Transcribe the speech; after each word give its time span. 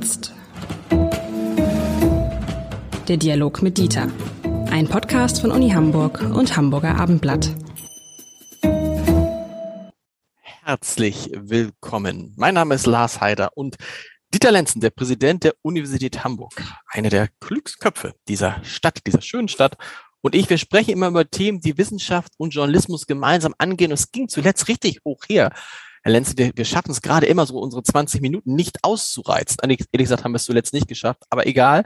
Jetzt. 0.00 0.32
Der 3.08 3.16
Dialog 3.16 3.62
mit 3.62 3.78
Dieter. 3.78 4.06
Ein 4.70 4.86
Podcast 4.86 5.40
von 5.40 5.50
Uni 5.50 5.70
Hamburg 5.70 6.20
und 6.20 6.56
Hamburger 6.56 6.94
Abendblatt. 6.94 7.50
Herzlich 10.40 11.32
willkommen. 11.34 12.32
Mein 12.36 12.54
Name 12.54 12.76
ist 12.76 12.86
Lars 12.86 13.20
Heider 13.20 13.50
und 13.56 13.74
Dieter 14.32 14.52
Lenzen, 14.52 14.80
der 14.80 14.90
Präsident 14.90 15.42
der 15.42 15.54
Universität 15.62 16.22
Hamburg, 16.22 16.52
einer 16.86 17.10
der 17.10 17.26
klügsten 17.40 17.80
Köpfe 17.80 18.14
dieser 18.28 18.62
Stadt, 18.62 19.00
dieser 19.04 19.20
schönen 19.20 19.48
Stadt. 19.48 19.76
Und 20.20 20.36
ich, 20.36 20.48
wir 20.48 20.58
sprechen 20.58 20.92
immer 20.92 21.08
über 21.08 21.28
Themen, 21.28 21.60
die 21.60 21.76
Wissenschaft 21.76 22.34
und 22.36 22.54
Journalismus 22.54 23.08
gemeinsam 23.08 23.52
angehen. 23.58 23.90
Und 23.90 23.98
es 23.98 24.12
ging 24.12 24.28
zuletzt 24.28 24.68
richtig 24.68 25.00
hoch 25.04 25.24
her. 25.28 25.50
Herr 26.02 26.12
Lenz, 26.12 26.34
wir, 26.36 26.52
wir 26.54 26.64
schaffen 26.64 26.90
es 26.90 27.02
gerade 27.02 27.26
immer 27.26 27.46
so, 27.46 27.58
unsere 27.58 27.82
20 27.82 28.20
Minuten 28.20 28.54
nicht 28.54 28.78
auszureizen. 28.82 29.58
Ehrlich 29.62 29.86
gesagt 29.92 30.24
haben 30.24 30.32
wir 30.32 30.36
es 30.36 30.44
zuletzt 30.44 30.72
nicht 30.72 30.88
geschafft, 30.88 31.22
aber 31.30 31.46
egal. 31.46 31.84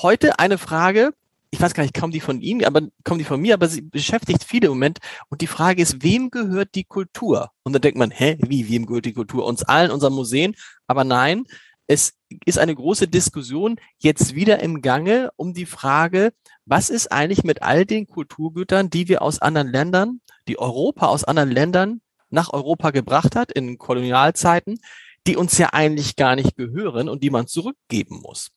Heute 0.00 0.38
eine 0.38 0.58
Frage, 0.58 1.12
ich 1.50 1.60
weiß 1.60 1.74
gar 1.74 1.82
nicht, 1.82 1.94
kommen 1.94 2.12
die 2.12 2.20
von 2.20 2.40
Ihnen, 2.40 2.64
aber 2.64 2.80
kommen 3.04 3.18
die 3.18 3.26
von 3.26 3.40
mir, 3.40 3.52
aber 3.54 3.68
sie 3.68 3.82
beschäftigt 3.82 4.42
viele 4.42 4.68
im 4.68 4.72
Moment. 4.72 4.98
Und 5.28 5.42
die 5.42 5.46
Frage 5.46 5.82
ist, 5.82 6.02
wem 6.02 6.30
gehört 6.30 6.74
die 6.74 6.84
Kultur? 6.84 7.50
Und 7.62 7.74
da 7.74 7.78
denkt 7.78 7.98
man, 7.98 8.10
hä, 8.10 8.38
wie, 8.40 8.70
wem 8.70 8.86
gehört 8.86 9.04
die 9.04 9.12
Kultur? 9.12 9.44
Uns 9.44 9.62
allen, 9.62 9.90
unseren 9.90 10.14
Museen. 10.14 10.54
Aber 10.86 11.04
nein, 11.04 11.44
es 11.86 12.14
ist 12.46 12.58
eine 12.58 12.74
große 12.74 13.06
Diskussion 13.06 13.76
jetzt 13.98 14.34
wieder 14.34 14.60
im 14.60 14.80
Gange 14.80 15.30
um 15.36 15.52
die 15.52 15.66
Frage, 15.66 16.32
was 16.64 16.88
ist 16.88 17.12
eigentlich 17.12 17.44
mit 17.44 17.60
all 17.60 17.84
den 17.84 18.06
Kulturgütern, 18.06 18.88
die 18.88 19.08
wir 19.08 19.20
aus 19.20 19.40
anderen 19.40 19.68
Ländern, 19.68 20.20
die 20.48 20.58
Europa 20.58 21.08
aus 21.08 21.24
anderen 21.24 21.50
Ländern 21.50 22.00
nach 22.32 22.52
Europa 22.52 22.90
gebracht 22.90 23.36
hat 23.36 23.52
in 23.52 23.78
Kolonialzeiten, 23.78 24.78
die 25.26 25.36
uns 25.36 25.56
ja 25.58 25.68
eigentlich 25.72 26.16
gar 26.16 26.36
nicht 26.36 26.56
gehören 26.56 27.08
und 27.08 27.22
die 27.22 27.30
man 27.30 27.46
zurückgeben 27.46 28.20
muss. 28.20 28.50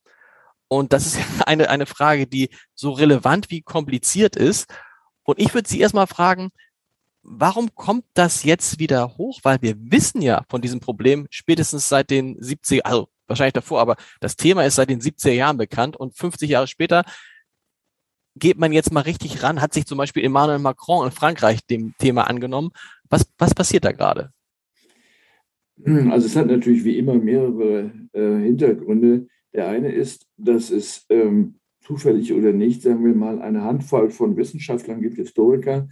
Und 0.68 0.94
das 0.94 1.06
ist 1.06 1.20
eine, 1.46 1.70
eine 1.70 1.86
Frage, 1.86 2.28
die 2.28 2.50
so 2.74 2.92
relevant 2.92 3.50
wie 3.50 3.62
kompliziert 3.62 4.36
ist. 4.36 4.68
Und 5.24 5.40
ich 5.40 5.54
würde 5.54 5.70
Sie 5.70 5.80
erstmal 5.80 6.08
fragen, 6.08 6.52
warum 7.24 7.74
kommt 7.76 8.06
das 8.14 8.44
jetzt 8.44 8.80
wieder 8.80 9.18
hoch? 9.18 9.40
Weil 9.44 9.62
wir 9.62 9.76
wissen 9.78 10.22
ja 10.22 10.44
von 10.50 10.62
diesem 10.62 10.80
Problem 10.80 11.28
spätestens 11.30 11.90
seit 11.90 12.10
den 12.10 12.40
70er, 12.40 12.82
also 12.82 13.10
wahrscheinlich 13.28 13.54
davor, 13.54 13.82
aber 13.82 13.96
das 14.20 14.36
Thema 14.36 14.64
ist 14.66 14.76
seit 14.76 14.90
den 14.90 15.02
70er 15.02 15.32
Jahren 15.32 15.58
bekannt 15.58 15.98
und 15.98 16.16
50 16.16 16.50
Jahre 16.50 16.68
später 16.68 17.04
geht 18.36 18.58
man 18.58 18.74
jetzt 18.74 18.92
mal 18.92 19.02
richtig 19.02 19.42
ran, 19.44 19.62
hat 19.62 19.74
sich 19.74 19.86
zum 19.86 19.98
Beispiel 19.98 20.24
Emmanuel 20.24 20.60
Macron 20.60 21.06
in 21.06 21.12
Frankreich 21.12 21.66
dem 21.66 21.96
Thema 21.98 22.28
angenommen. 22.28 22.72
Was, 23.10 23.26
was 23.38 23.54
passiert 23.54 23.86
da 23.86 23.92
gerade? 23.92 24.32
Also 25.86 26.28
es 26.28 26.36
hat 26.36 26.48
natürlich 26.48 26.84
wie 26.84 26.98
immer 26.98 27.16
mehrere 27.16 27.92
äh, 28.14 28.44
Hintergründe. 28.44 29.28
Der 29.54 29.68
eine 29.68 29.92
ist, 29.92 30.28
dass 30.38 30.72
es 30.72 31.06
ähm, 31.10 31.56
zufällig 31.82 32.34
oder 32.34 32.54
nicht, 32.54 32.82
sagen 32.82 33.06
wir 33.06 33.14
mal, 33.14 33.42
eine 33.42 33.64
Handvoll 33.64 34.10
von 34.10 34.38
Wissenschaftlern 34.38 35.02
gibt, 35.02 35.18
Historiker, 35.18 35.88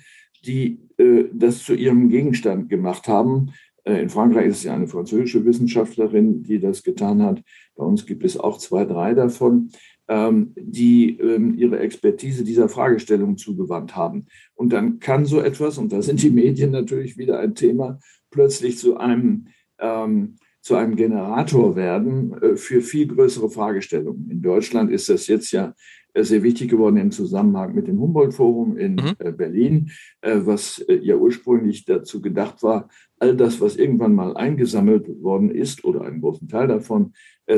die 0.45 0.79
äh, 0.97 1.25
das 1.33 1.63
zu 1.63 1.73
ihrem 1.73 2.09
Gegenstand 2.09 2.69
gemacht 2.69 3.07
haben. 3.07 3.53
Äh, 3.83 4.01
in 4.01 4.09
Frankreich 4.09 4.47
ist 4.47 4.57
es 4.57 4.63
ja 4.63 4.73
eine 4.73 4.87
französische 4.87 5.45
Wissenschaftlerin, 5.45 6.43
die 6.43 6.59
das 6.59 6.83
getan 6.83 7.21
hat. 7.21 7.41
Bei 7.75 7.83
uns 7.83 8.05
gibt 8.05 8.23
es 8.23 8.37
auch 8.37 8.57
zwei, 8.57 8.85
drei 8.85 9.13
davon. 9.13 9.69
Ähm, 10.09 10.51
die 10.57 11.17
ähm, 11.19 11.57
ihre 11.57 11.79
Expertise 11.79 12.43
dieser 12.43 12.67
Fragestellung 12.67 13.37
zugewandt 13.37 13.95
haben. 13.95 14.25
Und 14.53 14.73
dann 14.73 14.99
kann 14.99 15.25
so 15.25 15.39
etwas, 15.39 15.77
und 15.77 15.93
da 15.93 16.01
sind 16.01 16.21
die 16.21 16.29
Medien 16.29 16.71
natürlich 16.71 17.17
wieder 17.17 17.39
ein 17.39 17.55
Thema, 17.55 17.99
plötzlich 18.29 18.77
zu 18.77 18.97
einem, 18.97 19.47
ähm, 19.79 20.35
zu 20.59 20.75
einem 20.75 20.97
Generator 20.97 21.77
werden 21.77 22.33
äh, 22.33 22.57
für 22.57 22.81
viel 22.81 23.07
größere 23.07 23.49
Fragestellungen. 23.49 24.29
In 24.29 24.41
Deutschland 24.41 24.91
ist 24.91 25.07
das 25.07 25.27
jetzt 25.27 25.53
ja 25.53 25.73
sehr 26.13 26.43
wichtig 26.43 26.69
geworden 26.69 26.97
im 26.97 27.11
Zusammenhang 27.11 27.73
mit 27.73 27.87
dem 27.87 27.99
Humboldt-Forum 27.99 28.77
in 28.77 28.95
mhm. 28.95 29.15
äh, 29.19 29.31
Berlin, 29.31 29.89
äh, 30.19 30.39
was 30.43 30.79
äh, 30.79 30.95
ja 30.95 31.15
ursprünglich 31.15 31.85
dazu 31.85 32.21
gedacht 32.21 32.61
war, 32.61 32.89
all 33.19 33.37
das, 33.37 33.61
was 33.61 33.77
irgendwann 33.77 34.15
mal 34.15 34.35
eingesammelt 34.35 35.07
worden 35.23 35.49
ist 35.49 35.85
oder 35.85 36.01
einen 36.01 36.19
großen 36.19 36.49
Teil 36.49 36.67
davon 36.67 37.13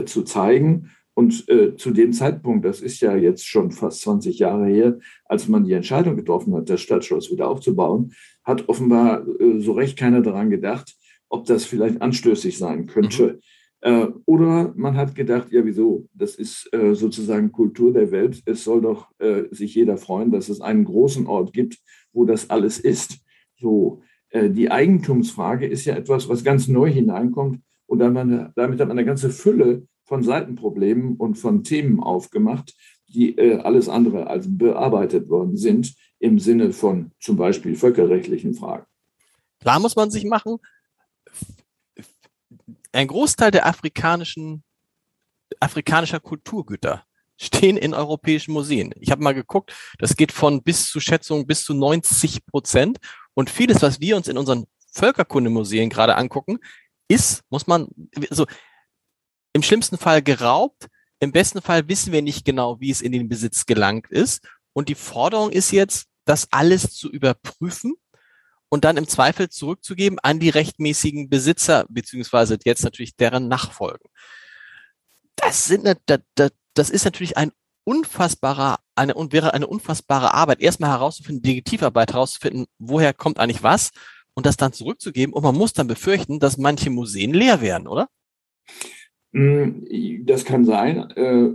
zu 0.05 0.23
zeigen 0.23 0.91
und 1.15 1.47
äh, 1.47 1.75
zu 1.77 1.91
dem 1.91 2.11
Zeitpunkt, 2.11 2.65
das 2.65 2.81
ist 2.81 2.99
ja 2.99 3.15
jetzt 3.15 3.47
schon 3.47 3.71
fast 3.71 4.01
20 4.01 4.37
Jahre 4.37 4.67
her, 4.67 4.99
als 5.23 5.47
man 5.47 5.63
die 5.63 5.71
Entscheidung 5.71 6.17
getroffen 6.17 6.53
hat, 6.53 6.69
das 6.69 6.81
Stadtschloss 6.81 7.31
wieder 7.31 7.47
aufzubauen, 7.47 8.13
hat 8.43 8.67
offenbar 8.67 9.25
äh, 9.39 9.59
so 9.61 9.71
recht 9.71 9.97
keiner 9.97 10.21
daran 10.21 10.49
gedacht, 10.49 10.93
ob 11.29 11.45
das 11.45 11.63
vielleicht 11.63 12.01
anstößig 12.01 12.57
sein 12.57 12.85
könnte. 12.85 13.33
Mhm. 13.33 13.39
Äh, 13.81 14.07
oder 14.25 14.73
man 14.75 14.97
hat 14.97 15.15
gedacht, 15.15 15.53
ja 15.53 15.65
wieso, 15.65 16.09
das 16.13 16.35
ist 16.35 16.67
äh, 16.73 16.93
sozusagen 16.93 17.53
Kultur 17.53 17.93
der 17.93 18.11
Welt. 18.11 18.41
Es 18.45 18.65
soll 18.65 18.81
doch 18.81 19.07
äh, 19.19 19.43
sich 19.51 19.73
jeder 19.73 19.95
freuen, 19.95 20.31
dass 20.31 20.49
es 20.49 20.59
einen 20.59 20.83
großen 20.83 21.27
Ort 21.27 21.53
gibt, 21.53 21.77
wo 22.11 22.25
das 22.25 22.49
alles 22.49 22.77
ist. 22.77 23.19
So, 23.55 24.01
äh, 24.31 24.49
die 24.49 24.69
Eigentumsfrage 24.69 25.65
ist 25.65 25.85
ja 25.85 25.95
etwas, 25.95 26.27
was 26.27 26.43
ganz 26.43 26.67
neu 26.67 26.91
hineinkommt. 26.91 27.61
Und 27.87 27.99
damit 27.99 28.51
hat 28.57 28.79
man 28.79 28.91
eine 28.91 29.05
ganze 29.05 29.29
Fülle 29.29 29.87
von 30.05 30.23
Seitenproblemen 30.23 31.17
und 31.17 31.35
von 31.35 31.63
Themen 31.63 31.99
aufgemacht, 31.99 32.73
die 33.07 33.37
äh, 33.37 33.59
alles 33.59 33.89
andere 33.89 34.27
als 34.27 34.45
bearbeitet 34.47 35.29
worden 35.29 35.57
sind 35.57 35.93
im 36.19 36.39
Sinne 36.39 36.71
von 36.71 37.11
zum 37.19 37.37
Beispiel 37.37 37.75
völkerrechtlichen 37.75 38.53
Fragen. 38.53 38.85
Klar 39.59 39.79
muss 39.79 39.95
man 39.95 40.11
sich 40.11 40.25
machen, 40.25 40.57
ein 42.91 43.07
Großteil 43.07 43.51
der 43.51 43.65
afrikanischen, 43.65 44.63
afrikanischer 45.59 46.19
Kulturgüter 46.19 47.03
stehen 47.37 47.75
in 47.75 47.93
europäischen 47.93 48.53
Museen. 48.53 48.93
Ich 48.99 49.11
habe 49.11 49.21
mal 49.21 49.33
geguckt, 49.33 49.73
das 49.99 50.15
geht 50.15 50.31
von 50.31 50.63
bis 50.63 50.87
zu 50.87 50.99
Schätzungen 50.99 51.45
bis 51.45 51.63
zu 51.63 51.73
90 51.73 52.45
Prozent. 52.45 52.97
Und 53.33 53.49
vieles, 53.49 53.81
was 53.81 53.99
wir 53.99 54.15
uns 54.15 54.29
in 54.29 54.37
unseren 54.37 54.65
Völkerkundemuseen 54.93 55.89
gerade 55.89 56.15
angucken, 56.15 56.59
ist, 57.09 57.43
muss 57.49 57.67
man, 57.67 57.89
so, 58.29 58.45
im 59.55 59.63
schlimmsten 59.63 59.97
Fall 59.97 60.21
geraubt. 60.21 60.87
Im 61.21 61.31
besten 61.31 61.61
Fall 61.61 61.87
wissen 61.87 62.11
wir 62.11 62.21
nicht 62.21 62.43
genau, 62.43 62.81
wie 62.81 62.91
es 62.91 63.01
in 63.01 63.13
den 63.13 63.29
Besitz 63.29 63.65
gelangt 63.65 64.11
ist. 64.11 64.45
Und 64.73 64.89
die 64.89 64.95
Forderung 64.95 65.49
ist 65.49 65.71
jetzt, 65.71 66.07
das 66.25 66.51
alles 66.51 66.93
zu 66.93 67.09
überprüfen 67.09 67.95
und 68.67 68.83
dann 68.83 68.97
im 68.97 69.07
Zweifel 69.07 69.47
zurückzugeben 69.47 70.19
an 70.19 70.41
die 70.41 70.49
rechtmäßigen 70.49 71.29
Besitzer, 71.29 71.85
beziehungsweise 71.87 72.57
jetzt 72.65 72.83
natürlich 72.83 73.15
deren 73.15 73.47
Nachfolgen. 73.47 74.09
Das 75.37 75.65
sind, 75.65 75.87
das 76.73 76.89
ist 76.89 77.05
natürlich 77.05 77.37
ein 77.37 77.53
unfassbarer, 77.85 78.79
eine, 78.95 79.13
wäre 79.31 79.53
eine 79.53 79.67
unfassbare 79.67 80.33
Arbeit, 80.33 80.59
erstmal 80.59 80.89
herauszufinden, 80.89 81.43
Detektivarbeit 81.43 82.11
herauszufinden, 82.11 82.65
woher 82.77 83.13
kommt 83.13 83.39
eigentlich 83.39 83.63
was 83.63 83.91
und 84.33 84.45
das 84.45 84.57
dann 84.57 84.73
zurückzugeben. 84.73 85.33
Und 85.33 85.43
man 85.43 85.55
muss 85.55 85.71
dann 85.71 85.87
befürchten, 85.87 86.41
dass 86.41 86.57
manche 86.57 86.89
Museen 86.89 87.33
leer 87.33 87.61
werden, 87.61 87.87
oder? 87.87 88.09
Hm, 89.35 89.85
das 90.25 90.45
kann 90.45 90.63
sein. 90.63 91.09
Äh, 91.11 91.49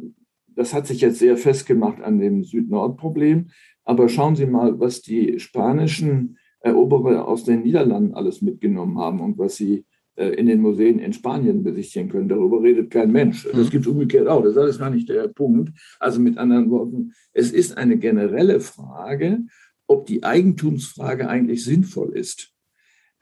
das 0.49 0.75
hat 0.75 0.87
sich 0.87 1.01
jetzt 1.01 1.19
sehr 1.19 1.37
festgemacht 1.37 2.03
an 2.03 2.19
dem 2.19 2.45
Süd-Nord-Problem. 2.45 3.49
Aber 3.85 4.09
schauen 4.09 4.37
Sie 4.37 4.47
mal, 4.47 4.79
was 4.79 5.01
die 5.01 5.41
spanischen 5.41 6.37
Eroberer 6.61 7.27
aus 7.27 7.45
den 7.45 7.63
Niederlanden 7.63 8.15
alles 8.15 8.43
mitgenommen 8.43 8.99
haben 8.99 9.21
und 9.21 9.39
was 9.39 9.57
sie 9.57 9.87
äh, 10.17 10.29
in 10.35 10.47
den 10.47 10.61
Museen 10.61 10.99
in 10.99 11.15
Spanien 11.15 11.63
besichtigen 11.63 12.11
können. 12.11 12.29
Darüber 12.29 12.63
redet 12.63 12.91
kein 12.91 13.11
Mensch. 13.11 13.49
Das 13.51 13.69
mhm. 13.69 13.71
gibt 13.71 13.87
es 13.87 13.93
umgekehrt 13.93 14.29
auch. 14.29 14.43
Das 14.43 14.53
ist 14.53 14.59
alles 14.59 14.79
gar 14.79 14.91
nicht 14.91 15.09
der 15.09 15.29
Punkt. 15.29 15.71
Also 15.99 16.21
mit 16.21 16.37
anderen 16.37 16.71
Worten, 16.71 17.15
es 17.33 17.51
ist 17.51 17.79
eine 17.79 17.97
generelle 17.97 18.61
Frage, 18.61 19.41
ob 19.87 20.05
die 20.05 20.23
Eigentumsfrage 20.23 21.31
eigentlich 21.31 21.65
sinnvoll 21.65 22.15
ist. 22.15 22.53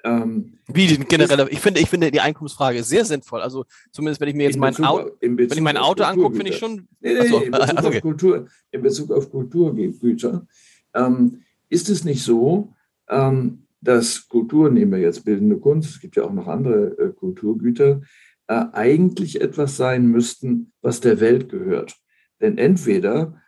Ähm, 0.04 0.59
Wie 0.69 0.97
generell? 0.97 1.48
Ich 1.50 1.60
finde, 1.60 1.81
ich 1.81 1.88
finde 1.88 2.10
die 2.10 2.20
Einkommensfrage 2.20 2.82
sehr 2.82 3.04
sinnvoll. 3.04 3.40
Also 3.40 3.64
zumindest 3.90 4.20
wenn 4.20 4.28
ich 4.28 4.34
mir 4.34 4.44
jetzt 4.44 4.58
mein 4.58 4.76
Auto, 4.84 5.11
wenn 5.20 5.38
ich 5.38 5.61
mein 5.61 5.76
Auto 5.76 6.05
angucke, 6.05 6.37
finde 6.37 6.52
ich 6.52 6.58
schon. 6.58 6.88
Nee, 7.00 7.14
nee, 7.14 7.20
achso, 7.20 7.40
in, 7.40 7.50
Bezug 7.50 7.78
okay. 7.78 7.96
auf 7.96 8.00
Kultur, 8.02 8.46
in 8.70 8.82
Bezug 8.82 9.11
auf 9.11 9.31
Kulturgüter 9.31 10.46
ähm, 10.94 11.43
ist 11.69 11.88
es 11.88 12.05
nicht 12.05 12.22
so, 12.22 12.75
ähm, 13.08 13.64
dass 13.81 14.28
Kultur, 14.28 14.70
nehmen 14.70 14.93
wir 14.93 14.99
jetzt 14.99 15.25
bildende 15.25 15.58
Kunst, 15.58 15.90
es 15.90 16.00
gibt 16.00 16.17
ja 16.17 16.25
auch 16.25 16.32
noch 16.32 16.46
andere 16.46 16.99
äh, 16.99 17.12
Kulturgüter, 17.12 18.00
äh, 18.46 18.64
eigentlich 18.72 19.40
etwas 19.40 19.76
sein 19.76 20.06
müssten, 20.06 20.72
was 20.81 21.00
der 21.00 21.20
Welt 21.20 21.49
gehört. 21.49 21.96
Denn 22.40 22.58
entweder 22.58 23.40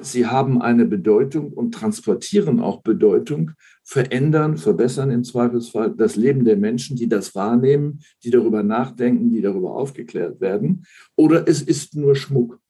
sie 0.00 0.26
haben 0.26 0.60
eine 0.60 0.86
Bedeutung 0.86 1.52
und 1.52 1.72
transportieren 1.72 2.58
auch 2.58 2.82
Bedeutung, 2.82 3.52
verändern, 3.84 4.58
verbessern 4.58 5.10
im 5.10 5.24
Zweifelsfall 5.24 5.94
das 5.96 6.16
Leben 6.16 6.44
der 6.44 6.56
Menschen, 6.56 6.96
die 6.96 7.08
das 7.08 7.34
wahrnehmen, 7.34 8.00
die 8.22 8.30
darüber 8.30 8.62
nachdenken, 8.62 9.30
die 9.30 9.40
darüber 9.40 9.76
aufgeklärt 9.76 10.40
werden. 10.40 10.84
Oder 11.16 11.48
es 11.48 11.62
ist 11.62 11.94
nur 11.94 12.14
Schmuck. 12.14 12.60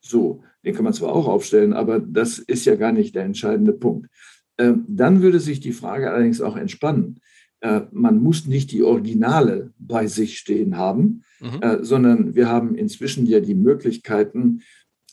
So, 0.00 0.44
den 0.64 0.74
kann 0.74 0.84
man 0.84 0.92
zwar 0.92 1.12
auch 1.14 1.26
aufstellen, 1.26 1.72
aber 1.72 1.98
das 1.98 2.38
ist 2.38 2.64
ja 2.64 2.76
gar 2.76 2.92
nicht 2.92 3.14
der 3.14 3.24
entscheidende 3.24 3.72
Punkt. 3.72 4.08
Ähm, 4.56 4.84
dann 4.88 5.22
würde 5.22 5.40
sich 5.40 5.60
die 5.60 5.72
Frage 5.72 6.10
allerdings 6.10 6.40
auch 6.40 6.56
entspannen. 6.56 7.20
äh, 7.60 7.82
man 7.90 8.20
muss 8.20 8.46
nicht 8.46 8.70
die 8.72 8.82
Originale 8.82 9.72
bei 9.78 10.06
sich 10.06 10.38
stehen 10.38 10.76
haben, 10.76 11.22
mhm. 11.40 11.60
äh, 11.60 11.84
sondern 11.84 12.34
wir 12.34 12.48
haben 12.48 12.74
inzwischen 12.74 13.26
ja 13.26 13.40
die 13.40 13.54
Möglichkeiten, 13.54 14.60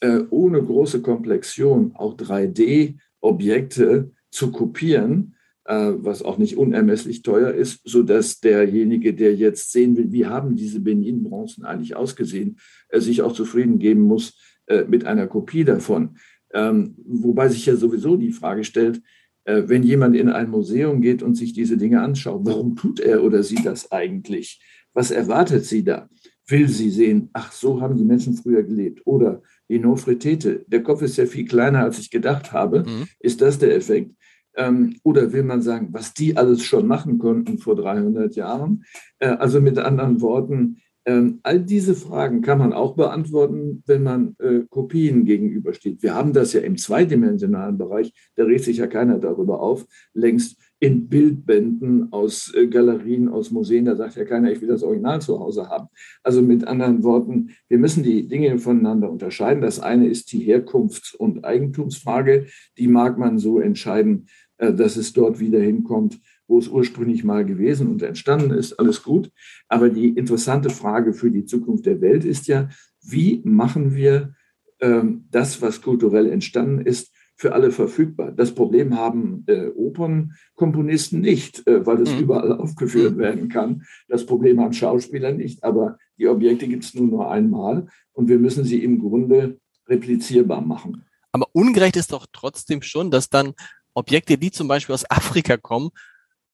äh, 0.01 0.21
ohne 0.30 0.62
große 0.62 1.01
Komplexion 1.01 1.92
auch 1.95 2.15
3D-Objekte 2.18 4.12
zu 4.31 4.51
kopieren, 4.51 5.36
äh, 5.65 5.94
was 5.95 6.21
auch 6.21 6.38
nicht 6.38 6.57
unermesslich 6.57 7.21
teuer 7.21 7.51
ist, 7.51 7.81
sodass 7.86 8.39
derjenige, 8.39 9.13
der 9.13 9.36
jetzt 9.36 9.71
sehen 9.71 9.97
will, 9.97 10.12
wie 10.12 10.25
haben 10.25 10.56
diese 10.56 10.80
Benin-Bronzen 10.80 11.65
eigentlich 11.65 11.95
ausgesehen, 11.95 12.57
äh, 12.89 13.00
sich 13.00 13.21
auch 13.21 13.33
zufrieden 13.33 13.80
geben 13.80 14.01
muss 14.01 14.38
äh, 14.68 14.83
mit 14.83 15.06
einer 15.06 15.27
Kopie 15.27 15.63
davon. 15.63 16.18
Ähm, 16.53 16.95
wobei 17.06 17.50
sich 17.50 17.65
ja 17.65 17.75
sowieso 17.75 18.15
die 18.15 18.31
Frage 18.31 18.63
stellt, 18.63 19.01
äh, 19.45 19.63
wenn 19.65 19.83
jemand 19.83 20.15
in 20.15 20.30
ein 20.30 20.50
Museum 20.50 21.01
geht 21.01 21.24
und 21.24 21.36
sich 21.36 21.53
diese 21.53 21.77
Dinge 21.77 22.01
anschaut, 22.01 22.42
warum 22.44 22.75
tut 22.75 23.00
er 23.00 23.24
oder 23.24 23.44
sie 23.44 23.62
das 23.63 23.92
eigentlich? 23.92 24.62
Was 24.94 25.12
erwartet 25.12 25.65
sie 25.65 25.83
da? 25.83 26.09
Will 26.47 26.69
sie 26.69 26.89
sehen, 26.89 27.30
ach, 27.33 27.51
so 27.51 27.81
haben 27.81 27.97
die 27.97 28.03
Menschen 28.03 28.36
früher 28.36 28.63
gelebt? 28.63 29.01
Oder 29.06 29.42
die 29.69 29.79
Nofretete, 29.79 30.65
der 30.67 30.83
Kopf 30.83 31.01
ist 31.01 31.17
ja 31.17 31.25
viel 31.25 31.45
kleiner, 31.45 31.83
als 31.83 32.00
ich 32.00 32.12
gedacht 32.12 32.51
habe. 32.51 32.79
Mhm. 32.79 33.07
Ist 33.19 33.41
das 33.41 33.57
der 33.59 33.75
Effekt? 33.75 34.12
Ähm, 34.56 34.95
oder 35.03 35.33
will 35.33 35.44
man 35.44 35.62
sagen, 35.62 35.89
was 35.91 36.13
die 36.13 36.38
alles 36.38 36.63
schon 36.63 36.88
machen 36.88 37.17
konnten 37.17 37.57
vor 37.57 37.75
300 37.75 38.35
Jahren? 38.35 38.85
Äh, 39.19 39.29
also 39.29 39.59
mit 39.59 39.77
anderen 39.77 40.21
Worten, 40.21 40.77
ähm, 41.07 41.39
all 41.44 41.59
diese 41.59 41.94
Fragen 41.94 42.41
kann 42.41 42.57
man 42.57 42.73
auch 42.73 42.95
beantworten, 42.95 43.83
wenn 43.85 44.01
man 44.01 44.35
äh, 44.39 44.62
Kopien 44.69 45.25
gegenübersteht. 45.25 46.01
Wir 46.01 46.15
haben 46.15 46.33
das 46.33 46.53
ja 46.53 46.61
im 46.61 46.77
zweidimensionalen 46.77 47.77
Bereich, 47.77 48.11
da 48.35 48.45
regt 48.45 48.63
sich 48.63 48.77
ja 48.77 48.88
keiner 48.88 49.19
darüber 49.19 49.61
auf, 49.61 49.85
längst 50.13 50.57
in 50.80 51.07
Bildbänden 51.07 52.12
aus 52.12 52.54
äh, 52.54 52.68
Galerien, 52.68 53.30
aus 53.30 53.51
Museen, 53.51 53.86
da 53.86 53.95
sagt 53.95 54.16
ja 54.16 54.25
keiner, 54.25 54.51
ich 54.51 54.62
will 54.62 54.68
das 54.68 54.83
Original 54.83 55.22
zu 55.22 55.39
Hause 55.39 55.69
haben. 55.69 55.88
Also 56.24 56.42
mit 56.42 56.68
anderen 56.68 57.04
Worten, 57.04 57.51
wir 57.69 57.77
müssen 57.77 58.04
die 58.04 58.27
Dinge 58.27 58.57
voneinander 58.60 59.10
unterscheiden. 59.10 59.62
Das 59.62 59.80
eine 59.80 60.07
ist 60.07 60.31
die 60.31 60.45
Herkunfts- 60.45 61.16
und 61.16 61.45
Eigentumsfrage, 61.45 62.48
die 62.77 62.88
mag 62.88 63.18
man 63.18 63.39
so 63.39 63.60
entscheiden, 63.60 64.27
äh, 64.57 64.74
dass 64.74 64.98
es 64.98 65.13
dort 65.13 65.39
wieder 65.39 65.60
hinkommt, 65.60 66.19
wo 66.48 66.60
es 66.60 66.68
ursprünglich 66.68 67.24
mal 67.24 67.45
gewesen 67.45 67.88
und 67.88 68.04
entstanden 68.04 68.51
ist, 68.51 68.74
alles 68.74 69.01
gut. 69.01 69.31
Aber 69.68 69.89
die 69.89 70.10
interessante 70.10 70.69
Frage 70.69 71.13
für 71.13 71.31
die 71.31 71.45
Zukunft 71.45 71.86
der 71.86 72.01
Welt 72.01 72.25
ist 72.25 72.48
ja, 72.48 72.69
wie 73.01 73.42
machen 73.45 73.95
wir 73.95 74.36
ähm, 74.81 75.25
das, 75.31 75.62
was 75.62 75.81
kulturell 75.81 76.30
entstanden 76.30 76.86
ist, 76.86 77.14
für 77.37 77.53
alle 77.53 77.71
verfügbar. 77.71 78.31
Das 78.31 78.55
Problem 78.55 78.97
haben 78.97 79.43
äh, 79.47 79.67
Opernkomponisten 79.67 81.19
nicht, 81.19 81.67
äh, 81.67 81.85
weil 81.85 82.01
es 82.01 82.13
mhm. 82.13 82.19
überall 82.19 82.51
aufgeführt 82.59 83.15
mhm. 83.15 83.19
werden 83.19 83.49
kann. 83.49 83.83
Das 84.07 84.25
Problem 84.25 84.61
haben 84.61 84.73
Schauspieler 84.73 85.31
nicht, 85.31 85.63
aber 85.63 85.97
die 86.17 86.27
Objekte 86.27 86.67
gibt 86.67 86.85
es 86.85 86.93
nur 86.93 87.07
nur 87.07 87.31
einmal 87.31 87.87
und 88.13 88.29
wir 88.29 88.39
müssen 88.39 88.63
sie 88.63 88.83
im 88.83 88.99
Grunde 88.99 89.59
replizierbar 89.87 90.61
machen. 90.61 91.03
Aber 91.31 91.47
ungerecht 91.51 91.97
ist 91.97 92.13
doch 92.13 92.25
trotzdem 92.31 92.81
schon, 92.81 93.11
dass 93.11 93.29
dann 93.29 93.53
Objekte, 93.93 94.37
die 94.37 94.51
zum 94.51 94.67
Beispiel 94.67 94.93
aus 94.93 95.09
Afrika 95.09 95.57
kommen, 95.57 95.89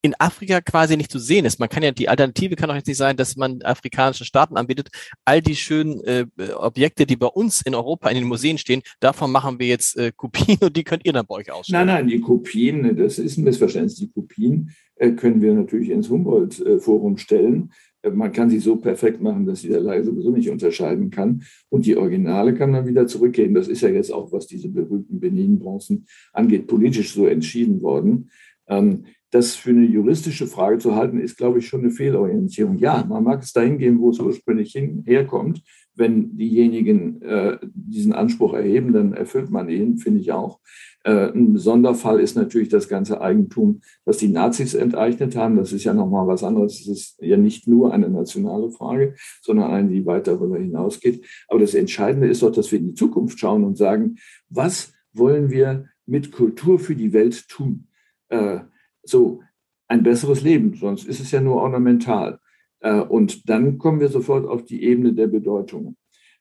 in 0.02 0.16
Afrika 0.20 0.62
quasi 0.62 0.98
nicht 0.98 1.12
zu 1.12 1.20
sehen 1.20 1.46
ist. 1.46 1.60
Man 1.60 1.70
kann 1.70 1.84
ja, 1.84 1.92
die 1.92 2.10
Alternative 2.10 2.56
kann 2.56 2.70
doch 2.70 2.76
jetzt 2.76 2.88
nicht 2.88 2.98
sein, 2.98 3.18
dass 3.18 3.36
man 3.36 3.62
afrikanische 3.62 4.26
Staaten 4.26 4.58
anbietet. 4.58 4.90
All 5.26 5.42
die 5.42 5.56
schönen 5.56 6.04
äh, 6.04 6.26
Objekte, 6.56 7.06
die 7.06 7.16
bei 7.16 7.28
uns 7.28 7.62
in 7.62 7.76
Europa 7.76 8.10
in 8.10 8.16
den 8.16 8.28
Museen 8.28 8.58
stehen, 8.58 8.82
davon 9.00 9.32
machen 9.32 9.60
wir 9.60 9.68
jetzt 9.68 9.98
äh, 9.98 10.12
Kopien 10.16 10.58
und 10.62 10.76
die 10.76 10.84
könnt 10.84 11.06
ihr 11.06 11.14
dann 11.14 11.26
bei 11.28 11.36
euch 11.36 11.52
ausstellen. 11.52 11.86
Nein, 11.86 11.96
nein, 11.96 12.08
die 12.08 12.20
Kopien, 12.20 12.96
das 12.98 13.20
ist 13.20 13.38
ein 13.38 13.44
Missverständnis. 13.44 13.96
Die 13.96 14.12
Kopien 14.12 14.72
äh, 14.96 15.12
können 15.12 15.42
wir 15.42 15.54
natürlich 15.54 15.90
ins 15.90 16.10
Humboldt-Forum 16.10 17.18
stellen. 17.18 17.72
Äh, 18.02 18.10
man 18.12 18.32
kann 18.32 18.50
sie 18.50 18.60
so 18.60 18.78
perfekt 18.78 19.22
machen, 19.22 19.46
dass 19.46 19.62
sie 19.62 19.70
der 19.70 19.82
Laie 19.82 20.04
sowieso 20.04 20.32
nicht 20.32 20.50
unterscheiden 20.50 21.12
kann. 21.12 21.44
Und 21.70 21.86
die 21.86 21.96
Originale 21.96 22.54
kann 22.54 22.72
man 22.72 22.88
wieder 22.88 23.08
zurückgeben. 23.08 23.54
Das 23.54 23.68
ist 23.68 23.82
ja 23.82 23.90
jetzt 23.90 24.12
auch, 24.12 24.32
was 24.32 24.48
diese 24.48 24.70
berühmten 24.70 25.20
Benin-Bronzen 25.20 26.06
angeht, 26.34 26.68
politisch 26.68 27.14
so 27.14 27.28
entschieden 27.28 27.82
worden. 27.82 28.30
Ähm, 28.72 29.06
das 29.32 29.56
für 29.56 29.70
eine 29.70 29.86
juristische 29.86 30.46
Frage 30.46 30.78
zu 30.80 30.96
halten, 30.96 31.20
ist, 31.20 31.38
glaube 31.38 31.60
ich, 31.60 31.68
schon 31.68 31.82
eine 31.82 31.92
Fehlorientierung. 31.92 32.78
Ja, 32.78 33.06
man 33.08 33.24
mag 33.24 33.42
es 33.42 33.54
dahin 33.54 33.78
gehen, 33.78 34.00
wo 34.00 34.10
es 34.10 34.20
ursprünglich 34.20 34.74
hin, 34.74 35.04
herkommt. 35.06 35.64
Wenn 35.96 36.36
diejenigen 36.36 37.22
äh, 37.22 37.58
diesen 37.64 38.12
Anspruch 38.14 38.54
erheben, 38.54 38.92
dann 38.94 39.14
erfüllt 39.14 39.50
man 39.50 39.70
ihn, 39.70 39.98
finde 39.98 40.20
ich 40.20 40.32
auch. 40.34 40.60
Äh, 41.04 41.32
ein 41.32 41.58
Sonderfall 41.58 42.20
ist 42.20 42.36
natürlich 42.36 42.70
das 42.70 42.90
ganze 42.90 43.22
Eigentum, 43.22 43.82
was 44.04 44.18
die 44.18 44.28
Nazis 44.28 44.74
enteignet 44.74 45.36
haben. 45.36 45.56
Das 45.56 45.72
ist 45.72 45.86
ja 45.86 45.94
nochmal 45.94 46.28
was 46.28 46.44
anderes. 46.44 46.80
Das 46.80 46.88
ist 46.88 47.18
ja 47.22 47.38
nicht 47.38 47.68
nur 47.68 47.94
eine 47.94 48.10
nationale 48.10 48.70
Frage, 48.72 49.16
sondern 49.42 49.72
eine, 49.72 49.90
die 49.90 50.06
weit 50.06 50.28
darüber 50.28 50.58
hinausgeht. 50.58 51.26
Aber 51.48 51.60
das 51.60 51.74
Entscheidende 51.74 52.28
ist 52.28 52.44
doch, 52.44 52.52
dass 52.52 52.72
wir 52.72 52.80
in 52.80 52.88
die 52.88 52.96
Zukunft 52.96 53.40
schauen 53.40 53.64
und 53.64 53.78
sagen, 53.78 54.18
was 54.50 54.94
wollen 55.14 55.50
wir 55.52 55.86
mit 56.06 56.32
Kultur 56.32 56.80
für 56.80 56.96
die 56.96 57.14
Welt 57.14 57.48
tun? 57.48 57.88
Äh, 58.32 58.62
so 59.04 59.42
ein 59.88 60.04
besseres 60.04 60.42
Leben, 60.42 60.74
sonst 60.76 61.06
ist 61.08 61.20
es 61.20 61.32
ja 61.32 61.42
nur 61.42 61.58
ornamental. 61.58 62.40
Äh, 62.80 63.02
und 63.02 63.50
dann 63.50 63.78
kommen 63.78 64.00
wir 64.00 64.10
sofort 64.10 64.48
auf 64.48 64.64
die 64.66 64.84
Ebene 64.84 65.14
der 65.14 65.28
Bedeutung. 65.28 65.98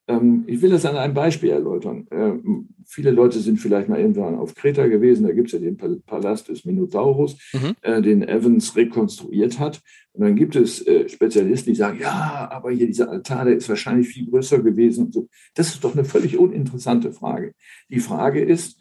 Ähm, 0.08 0.44
ich 0.46 0.62
will 0.62 0.70
das 0.70 0.86
an 0.86 0.96
einem 0.96 1.14
Beispiel 1.14 1.50
erläutern. 1.50 2.06
Ähm, 2.10 2.68
viele 2.86 3.10
Leute 3.10 3.40
sind 3.40 3.58
vielleicht 3.58 3.88
mal 3.88 3.98
irgendwann 3.98 4.36
auf 4.36 4.54
Kreta 4.54 4.86
gewesen. 4.86 5.26
Da 5.26 5.32
gibt 5.32 5.48
es 5.48 5.52
ja 5.52 5.58
den 5.58 5.76
Palast 5.76 6.48
des 6.48 6.64
Minotaurus, 6.64 7.38
mhm. 7.52 7.74
Äh, 7.82 8.02
den 8.02 8.22
Evans 8.22 8.76
rekonstruiert 8.76 9.58
hat. 9.58 9.80
Und 10.12 10.22
dann 10.22 10.36
gibt 10.36 10.56
es 10.56 10.86
äh, 10.86 11.08
Spezialisten, 11.08 11.70
die 11.70 11.76
sagen, 11.76 11.98
ja, 12.00 12.48
aber 12.50 12.70
hier 12.70 12.86
dieser 12.86 13.10
Altar, 13.10 13.44
der 13.44 13.56
ist 13.56 13.68
wahrscheinlich 13.68 14.08
viel 14.08 14.28
größer 14.28 14.62
gewesen. 14.62 15.12
So. 15.12 15.28
Das 15.54 15.68
ist 15.68 15.84
doch 15.84 15.94
eine 15.94 16.04
völlig 16.04 16.38
uninteressante 16.38 17.12
Frage. 17.12 17.52
Die 17.88 18.00
Frage 18.00 18.40
ist, 18.40 18.80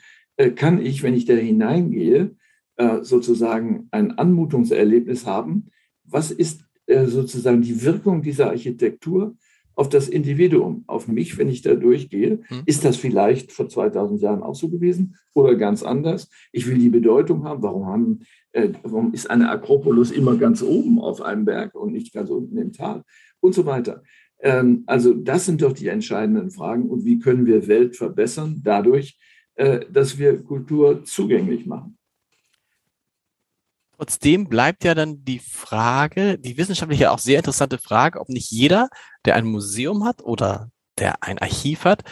kann 0.56 0.82
ich, 0.82 1.04
wenn 1.04 1.16
ich 1.16 1.26
da 1.26 1.34
hineingehe, 1.34 2.34
äh, 2.80 3.04
sozusagen 3.04 3.90
ein 3.92 4.18
Anmutungserlebnis 4.18 5.26
haben. 5.26 5.66
Was 6.06 6.32
ist 6.32 6.64
äh, 6.86 7.08
sozusagen 7.08 7.62
die 7.62 7.84
Wirkung 7.84 8.22
dieser 8.22 8.48
Architektur 8.48 9.36
auf 9.76 9.90
das 9.90 10.08
Individuum, 10.08 10.86
auf 10.88 11.10
mich, 11.10 11.38
wenn 11.38 11.50
ich 11.50 11.62
da 11.62 11.76
durchgehe? 11.76 12.40
Hm. 12.48 12.62
Ist 12.66 12.86
das 12.86 12.96
vielleicht 12.96 13.52
vor 13.52 13.68
2000 13.68 14.22
Jahren 14.22 14.42
auch 14.42 14.56
so 14.56 14.70
gewesen 14.70 15.18
oder 15.34 15.56
ganz 15.56 15.84
anders? 15.84 16.30
Ich 16.54 16.68
will 16.68 16.78
die 16.78 16.88
Bedeutung 16.88 17.44
haben. 17.44 17.62
Warum, 17.64 17.86
haben, 17.86 18.20
äh, 18.54 18.70
warum 18.84 19.12
ist 19.14 19.30
eine 19.30 19.50
Akropolis 19.50 20.12
immer 20.12 20.38
ganz 20.38 20.64
oben 20.64 21.02
auf 21.02 21.22
einem 21.22 21.44
Berg 21.44 21.76
und 21.76 21.92
nicht 21.92 22.14
ganz 22.14 22.30
unten 22.30 22.58
im 22.58 22.72
Tal? 22.72 23.04
Und 23.42 23.56
so 23.56 23.66
weiter. 23.66 24.04
Ähm, 24.40 24.84
also 24.86 25.14
das 25.14 25.46
sind 25.46 25.62
doch 25.62 25.74
die 25.74 25.88
entscheidenden 25.90 26.50
Fragen. 26.50 26.90
Und 26.90 27.04
wie 27.04 27.20
können 27.20 27.46
wir 27.46 27.68
Welt 27.68 27.98
verbessern? 27.98 28.62
Dadurch, 28.64 29.20
dass 29.92 30.18
wir 30.18 30.42
Kultur 30.42 31.04
zugänglich 31.04 31.66
machen. 31.66 31.99
Trotzdem 34.00 34.48
bleibt 34.48 34.86
ja 34.86 34.96
dann 34.96 35.26
die 35.26 35.40
Frage, 35.40 36.40
die 36.40 36.56
wissenschaftliche 36.56 37.12
auch 37.12 37.20
sehr 37.20 37.40
interessante 37.40 37.78
Frage, 37.78 38.22
ob 38.22 38.30
nicht 38.30 38.50
jeder, 38.50 38.88
der 39.26 39.36
ein 39.36 39.44
Museum 39.46 40.06
hat 40.06 40.22
oder 40.22 40.72
der 40.98 41.22
ein 41.22 41.38
Archiv 41.38 41.84
hat, 41.84 42.06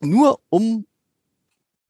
nur 0.00 0.40
um 0.48 0.86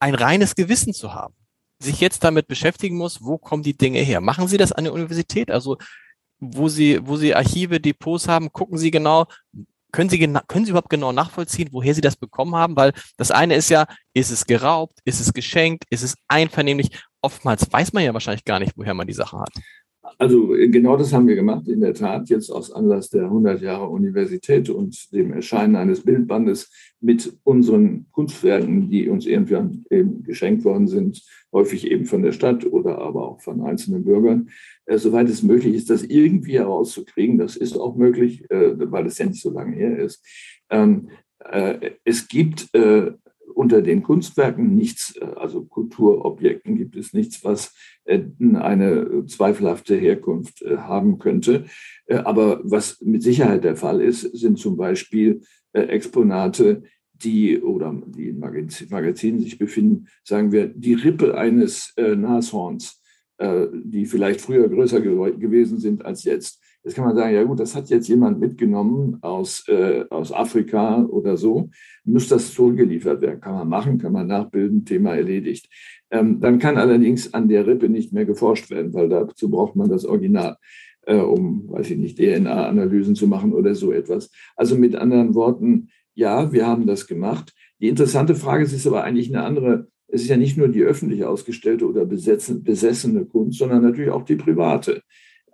ein 0.01 0.17
reines 0.17 0.57
Gewissen 0.57 0.95
zu 0.95 1.15
haben, 1.15 1.37
sich 1.79 2.01
jetzt 2.01 2.25
damit 2.25 2.49
beschäftigen 2.49 2.97
muss, 2.97 3.23
wo 3.23 3.39
kommen 3.39 3.63
die 3.63 3.77
Dinge 3.77 4.01
her? 4.01 4.21
Machen 4.21 4.49
Sie 4.49 4.57
das 4.57 4.73
an 4.73 4.83
der 4.83 4.93
Universität? 4.93 5.49
Also 5.49 5.79
wo 6.41 6.69
Sie, 6.69 6.99
wo 7.07 7.15
Sie 7.15 7.37
Archive, 7.37 7.79
Depots 7.79 8.27
haben, 8.27 8.51
gucken 8.51 8.79
Sie 8.79 8.91
genau, 8.91 9.27
können 9.95 10.11
Sie, 10.11 10.19
können 10.19 10.65
Sie 10.65 10.71
überhaupt 10.71 10.91
genau 10.91 11.13
nachvollziehen, 11.13 11.69
woher 11.71 11.95
Sie 11.95 12.01
das 12.01 12.17
bekommen 12.17 12.57
haben? 12.57 12.75
Weil 12.77 12.93
das 13.17 13.31
eine 13.31 13.55
ist 13.55 13.71
ja, 13.71 13.87
ist 14.13 14.33
es 14.33 14.45
geraubt, 14.45 14.99
ist 15.05 15.21
es 15.21 15.33
geschenkt, 15.33 15.85
ist 15.89 16.03
es 16.03 16.17
einvernehmlich? 16.27 16.91
Oftmals 17.23 17.73
weiß 17.73 17.93
man 17.93 18.03
ja 18.03 18.13
wahrscheinlich 18.13 18.45
gar 18.45 18.59
nicht, 18.59 18.73
woher 18.77 18.93
man 18.93 19.07
die 19.07 19.13
Sachen 19.13 19.41
hat. 19.41 19.53
Also 20.19 20.49
genau 20.49 20.97
das 20.97 21.13
haben 21.13 21.27
wir 21.29 21.35
gemacht, 21.35 21.67
in 21.69 21.81
der 21.81 21.95
Tat, 21.95 22.29
jetzt 22.29 22.51
aus 22.51 22.71
Anlass 22.71 23.09
der 23.09 23.25
100 23.25 23.63
Jahre 23.63 23.89
Universität 23.89 24.69
und 24.69 25.13
dem 25.13 25.33
Erscheinen 25.33 25.77
eines 25.77 26.03
Bildbandes 26.03 26.71
mit 27.01 27.33
unseren 27.43 28.07
Kunstwerken, 28.11 28.91
die 28.91 29.09
uns 29.09 29.27
irgendwann 29.27 29.85
eben 29.91 30.23
geschenkt 30.25 30.65
worden 30.65 30.89
sind, 30.89 31.23
häufig 31.53 31.91
eben 31.91 32.05
von 32.05 32.23
der 32.23 32.33
Stadt 32.33 32.67
oder 32.67 32.99
aber 32.99 33.29
auch 33.29 33.41
von 33.41 33.63
einzelnen 33.63 34.05
Bürgern. 34.05 34.51
Äh, 34.87 34.99
soweit 34.99 35.29
es 35.29 35.43
möglich 35.43 35.75
ist, 35.75 35.91
das 35.91 36.03
irgendwie 36.03 36.59
herauszukriegen, 36.59 37.39
das 37.39 37.57
ist 37.57 37.77
auch 37.77 37.97
möglich, 37.97 38.49
äh, 38.51 38.73
weil 38.91 39.07
es 39.07 39.19
ja 39.19 39.27
nicht 39.27 39.41
so 39.41 39.51
lange 39.51 39.77
her 39.77 39.99
ist. 39.99 40.25
Ähm, 40.71 41.09
äh, 41.39 41.93
es 42.05 42.29
gibt 42.29 42.69
unter 43.55 43.83
den 43.83 44.03
Kunstwerken 44.03 44.75
nichts, 44.75 45.17
also 45.37 45.65
Kulturobjekten 45.65 46.77
gibt 46.77 46.97
es 46.97 47.13
nichts, 47.13 47.45
was 47.45 47.73
eine 48.05 49.25
zweifelhafte 49.27 49.95
Herkunft 49.95 50.65
haben 50.67 51.19
könnte. 51.21 51.67
Aber 52.09 52.61
was 52.65 53.01
mit 53.01 53.23
Sicherheit 53.23 53.63
der 53.63 53.77
Fall 53.77 54.01
ist, 54.01 54.23
sind 54.23 54.59
zum 54.59 54.77
Beispiel 54.77 55.43
Exponate, 55.73 56.83
die 57.13 57.61
oder 57.61 57.95
die 58.07 58.31
in 58.31 58.41
Magazinen 58.41 59.39
sich 59.39 59.57
befinden, 59.57 60.09
sagen 60.25 60.51
wir, 60.51 60.67
die 60.67 60.95
Rippe 60.95 61.39
eines 61.39 61.95
Nashorns 61.97 63.04
die 63.41 64.07
vielleicht 64.07 64.41
früher 64.41 64.69
größer 64.69 65.01
gewesen 65.01 65.79
sind 65.79 66.05
als 66.05 66.23
jetzt. 66.25 66.61
Jetzt 66.85 66.97
kann 66.97 67.07
man 67.07 67.17
sagen, 67.17 67.35
ja 67.35 67.43
gut, 67.45 67.61
das 67.61 67.75
hat 67.75 67.89
jetzt 67.89 68.09
jemand 68.09 68.39
mitgenommen 68.39 69.17
aus, 69.23 69.67
äh, 69.69 70.05
aus 70.11 70.33
Afrika 70.33 71.03
oder 71.05 71.39
so, 71.39 71.71
muss 72.05 72.29
das 72.29 72.53
zurückgeliefert 72.53 73.23
werden. 73.23 73.41
Kann 73.41 73.55
man 73.55 73.69
machen, 73.69 73.97
kann 73.97 74.13
man 74.13 74.27
nachbilden, 74.27 74.85
Thema 74.85 75.15
erledigt. 75.17 75.71
Ähm, 76.11 76.41
dann 76.41 76.59
kann 76.59 76.77
allerdings 76.77 77.33
an 77.33 77.49
der 77.49 77.67
Rippe 77.67 77.89
nicht 77.89 78.13
mehr 78.13 78.27
geforscht 78.27 78.71
werden, 78.71 78.93
weil 78.93 79.09
dazu 79.09 79.49
braucht 79.49 79.77
man 79.77 79.89
das 79.89 80.05
Original, 80.05 80.59
äh, 81.07 81.17
um, 81.17 81.71
weiß 81.71 81.91
ich 81.91 81.97
nicht, 81.97 82.19
DNA-Analysen 82.19 83.15
zu 83.15 83.29
machen 83.29 83.55
oder 83.55 83.75
so 83.75 83.91
etwas. 83.91 84.31
Also 84.55 84.77
mit 84.77 84.95
anderen 84.95 85.35
Worten, 85.35 85.89
ja, 86.15 86.53
wir 86.53 86.67
haben 86.67 86.87
das 86.87 87.07
gemacht. 87.07 87.55
Die 87.81 87.89
interessante 87.89 88.35
Frage 88.35 88.65
ist 88.65 88.87
aber 88.87 89.05
eigentlich 89.05 89.35
eine 89.35 89.45
andere. 89.45 89.89
Es 90.15 90.23
ist 90.23 90.29
ja 90.29 90.37
nicht 90.37 90.57
nur 90.57 90.69
die 90.69 90.85
öffentlich 90.85 91.25
ausgestellte 91.25 91.89
oder 91.89 92.07
besessene 92.07 93.25
Kunst, 93.25 93.59
sondern 93.59 93.83
natürlich 93.83 94.13
auch 94.13 94.25
die 94.25 94.37
private. 94.37 95.03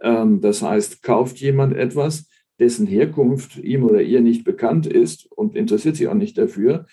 Ähm, 0.03 0.43
das 0.43 0.61
heißt, 0.61 1.03
kauft 1.03 1.39
jemand 1.39 1.75
etwas, 1.75 2.29
dessen 2.59 2.87
Herkunft 2.87 3.57
ihm 3.57 3.85
oder 3.85 4.03
ihr 4.03 4.21
nicht 4.21 4.45
bekannt 4.45 4.87
ist 4.87 5.33
und 5.33 5.57
interessiert 5.57 5.97
sich 5.97 6.09
auch 6.09 6.15
nicht 6.15 6.37
dafür 6.37 6.85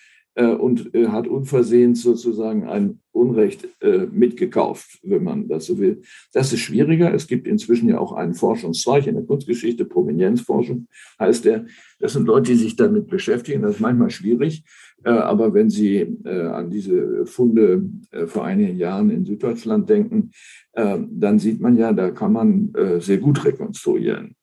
und 0.44 0.94
äh, 0.94 1.08
hat 1.08 1.28
unversehens 1.28 2.04
sozusagen 2.04 2.68
ein 2.68 3.00
Unrecht 3.12 3.68
äh, 3.82 4.06
mitgekauft, 4.06 5.00
wenn 5.02 5.24
man 5.24 5.48
das 5.48 5.66
so 5.66 5.80
will. 5.80 6.04
Das 6.34 6.54
ist 6.54 6.60
schwieriger. 6.60 7.14
Es 7.14 7.26
gibt 7.26 7.48
inzwischen 7.48 7.90
ja 7.90 7.98
auch 7.98 8.14
einen 8.14 8.36
Forschungszweig 8.36 9.08
in 9.08 9.16
der 9.16 9.24
Kunstgeschichte, 9.24 9.86
Provenienzforschung 9.86 10.88
heißt 11.20 11.46
der. 11.46 11.66
Das 12.00 12.14
sind 12.14 12.28
Leute, 12.28 12.52
die 12.52 12.58
sich 12.58 12.76
damit 12.76 13.08
beschäftigen. 13.08 13.64
Das 13.64 13.76
ist 13.76 13.82
manchmal 13.82 14.12
schwierig. 14.12 14.64
Aber 15.04 15.54
wenn 15.54 15.70
Sie 15.70 16.18
an 16.26 16.70
diese 16.70 17.26
Funde 17.26 17.90
vor 18.28 18.46
einigen 18.46 18.78
Jahren 18.78 19.10
in 19.10 19.26
Süddeutschland 19.26 19.90
denken, 19.90 20.32
dann 20.74 21.40
sieht 21.40 21.62
man 21.62 21.78
ja, 21.78 21.94
da 21.94 22.12
kann 22.12 22.34
man 22.34 22.74
sehr 23.00 23.18
gut 23.18 23.46
rekonstruieren. 23.46 24.36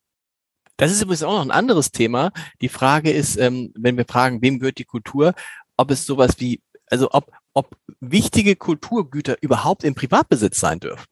Das 0.76 0.90
ist 0.90 1.02
übrigens 1.02 1.22
auch 1.22 1.34
noch 1.34 1.44
ein 1.44 1.52
anderes 1.52 1.92
Thema. 1.92 2.32
Die 2.60 2.68
Frage 2.68 3.12
ist, 3.12 3.36
ähm, 3.36 3.72
wenn 3.76 3.96
wir 3.96 4.04
fragen, 4.06 4.42
wem 4.42 4.58
gehört 4.58 4.78
die 4.78 4.84
Kultur, 4.84 5.32
ob 5.76 5.90
es 5.90 6.06
sowas 6.06 6.36
wie, 6.38 6.60
also 6.86 7.08
ob, 7.12 7.32
ob 7.54 7.76
wichtige 8.00 8.56
Kulturgüter 8.56 9.36
überhaupt 9.40 9.84
im 9.84 9.94
Privatbesitz 9.94 10.60
sein 10.60 10.80
dürfen. 10.80 11.04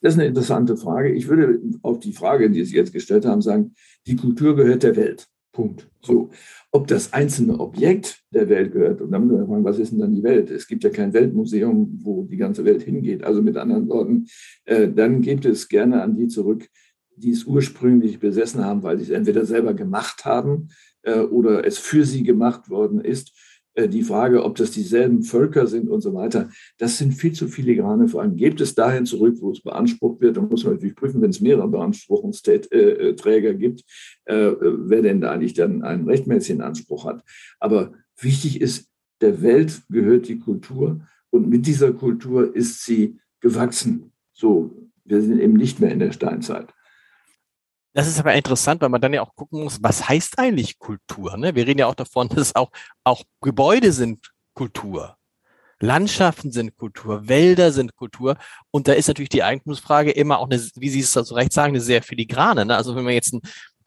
Das 0.00 0.14
ist 0.14 0.20
eine 0.20 0.28
interessante 0.28 0.76
Frage. 0.76 1.12
Ich 1.12 1.28
würde 1.28 1.60
auf 1.82 1.98
die 1.98 2.12
Frage, 2.12 2.50
die 2.50 2.64
Sie 2.64 2.76
jetzt 2.76 2.92
gestellt 2.92 3.24
haben, 3.24 3.42
sagen, 3.42 3.74
die 4.06 4.16
Kultur 4.16 4.54
gehört 4.54 4.82
der 4.82 4.96
Welt. 4.96 5.28
Punkt. 5.52 5.90
So. 6.02 6.30
Ob 6.70 6.86
das 6.86 7.12
einzelne 7.12 7.58
Objekt 7.58 8.22
der 8.30 8.48
Welt 8.48 8.72
gehört, 8.72 9.00
und 9.00 9.10
dann 9.10 9.26
müssen 9.26 9.40
wir 9.40 9.46
fragen, 9.46 9.64
was 9.64 9.78
ist 9.78 9.90
denn 9.90 9.98
dann 9.98 10.14
die 10.14 10.22
Welt? 10.22 10.50
Es 10.50 10.68
gibt 10.68 10.84
ja 10.84 10.90
kein 10.90 11.12
Weltmuseum, 11.12 11.98
wo 12.02 12.24
die 12.24 12.36
ganze 12.36 12.64
Welt 12.64 12.82
hingeht. 12.82 13.24
Also 13.24 13.42
mit 13.42 13.56
anderen 13.56 13.88
Worten, 13.88 14.26
äh, 14.66 14.88
dann 14.88 15.20
geht 15.20 15.44
es 15.44 15.68
gerne 15.68 16.02
an 16.02 16.14
die 16.14 16.28
zurück, 16.28 16.68
die 17.16 17.30
es 17.30 17.44
ursprünglich 17.44 18.20
besessen 18.20 18.64
haben, 18.64 18.84
weil 18.84 18.98
sie 18.98 19.04
es 19.04 19.10
entweder 19.10 19.44
selber 19.46 19.74
gemacht 19.74 20.24
haben 20.24 20.68
äh, 21.02 21.20
oder 21.20 21.66
es 21.66 21.78
für 21.78 22.04
sie 22.04 22.22
gemacht 22.22 22.70
worden 22.70 23.00
ist. 23.00 23.32
Äh, 23.78 23.88
die 23.88 24.02
Frage, 24.02 24.42
ob 24.44 24.56
das 24.56 24.72
dieselben 24.72 25.22
Völker 25.22 25.66
sind 25.68 25.88
und 25.88 26.00
so 26.00 26.12
weiter, 26.12 26.50
das 26.78 26.98
sind 26.98 27.12
viel 27.12 27.32
zu 27.32 27.46
filigrane 27.46 28.08
Fragen. 28.08 28.36
Gebt 28.36 28.60
es 28.60 28.74
dahin 28.74 29.06
zurück, 29.06 29.36
wo 29.40 29.52
es 29.52 29.62
beansprucht 29.62 30.20
wird. 30.20 30.36
Dann 30.36 30.48
muss 30.48 30.64
man 30.64 30.74
natürlich 30.74 30.96
prüfen, 30.96 31.22
wenn 31.22 31.30
es 31.30 31.40
mehrere 31.40 31.68
Beanspruchungsträger 31.68 33.54
gibt, 33.54 33.84
äh, 34.24 34.50
wer 34.60 35.02
denn 35.02 35.20
da 35.20 35.30
eigentlich 35.30 35.54
dann 35.54 35.82
einen 35.82 36.08
rechtmäßigen 36.08 36.60
Anspruch 36.60 37.04
hat. 37.04 37.22
Aber 37.60 37.92
wichtig 38.20 38.60
ist, 38.60 38.88
der 39.20 39.42
Welt 39.42 39.82
gehört 39.88 40.28
die 40.28 40.40
Kultur 40.40 41.00
und 41.30 41.48
mit 41.48 41.66
dieser 41.66 41.92
Kultur 41.92 42.54
ist 42.54 42.84
sie 42.84 43.18
gewachsen. 43.40 44.12
So, 44.32 44.88
wir 45.04 45.22
sind 45.22 45.40
eben 45.40 45.54
nicht 45.54 45.80
mehr 45.80 45.92
in 45.92 46.00
der 46.00 46.12
Steinzeit. 46.12 46.72
Das 47.94 48.06
ist 48.06 48.18
aber 48.18 48.34
interessant, 48.34 48.80
weil 48.82 48.90
man 48.90 49.00
dann 49.00 49.14
ja 49.14 49.22
auch 49.22 49.34
gucken 49.34 49.64
muss, 49.64 49.82
was 49.82 50.08
heißt 50.08 50.38
eigentlich 50.38 50.78
Kultur? 50.78 51.36
Ne? 51.36 51.54
Wir 51.54 51.66
reden 51.66 51.80
ja 51.80 51.86
auch 51.86 51.94
davon, 51.94 52.28
dass 52.34 52.54
auch, 52.54 52.70
auch 53.04 53.24
Gebäude 53.40 53.92
sind 53.92 54.30
Kultur. 54.54 55.16
Landschaften 55.80 56.50
sind 56.50 56.76
Kultur, 56.76 57.28
Wälder 57.28 57.72
sind 57.72 57.94
Kultur. 57.94 58.36
Und 58.70 58.88
da 58.88 58.92
ist 58.92 59.06
natürlich 59.08 59.28
die 59.28 59.44
Eigentumsfrage 59.44 60.10
immer 60.10 60.38
auch 60.38 60.50
eine, 60.50 60.60
wie 60.74 60.90
Sie 60.90 61.00
es 61.00 61.12
so 61.12 61.34
recht 61.34 61.52
sagen, 61.52 61.72
eine 61.72 61.80
sehr 61.80 62.02
filigrane. 62.02 62.64
Ne? 62.66 62.76
Also 62.76 62.96
wenn 62.96 63.04
man 63.04 63.14
jetzt 63.14 63.32
ein, 63.32 63.40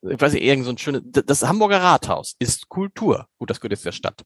ich 0.09 0.19
weiß 0.19 0.33
nicht, 0.33 0.43
irgend 0.43 0.65
so 0.65 0.71
ein 0.71 0.77
schönes, 0.77 1.01
das 1.05 1.43
Hamburger 1.43 1.81
Rathaus 1.81 2.35
ist 2.39 2.69
Kultur. 2.69 3.27
Gut, 3.37 3.49
das 3.49 3.59
gehört 3.59 3.73
jetzt 3.73 3.85
der 3.85 3.91
Stadt. 3.91 4.21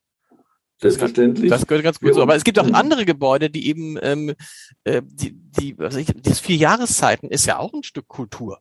Selbstverständlich. 0.79 1.49
Das 1.49 1.65
gehört 1.65 1.83
ganz 1.83 1.99
gut 1.99 2.13
so. 2.13 2.21
Aber 2.21 2.35
es 2.35 2.43
gibt 2.43 2.59
auch 2.59 2.71
andere 2.71 3.05
Gebäude, 3.05 3.49
die 3.49 3.67
eben, 3.67 3.97
ähm, 4.01 4.35
äh, 4.83 5.01
die, 5.03 5.33
die, 5.33 5.77
was 5.79 5.95
ich, 5.95 6.07
das 6.21 6.39
vier 6.39 6.57
Jahreszeiten 6.57 7.29
ist 7.29 7.45
ja 7.45 7.57
auch 7.57 7.73
ein 7.73 7.83
Stück 7.83 8.07
Kultur 8.07 8.59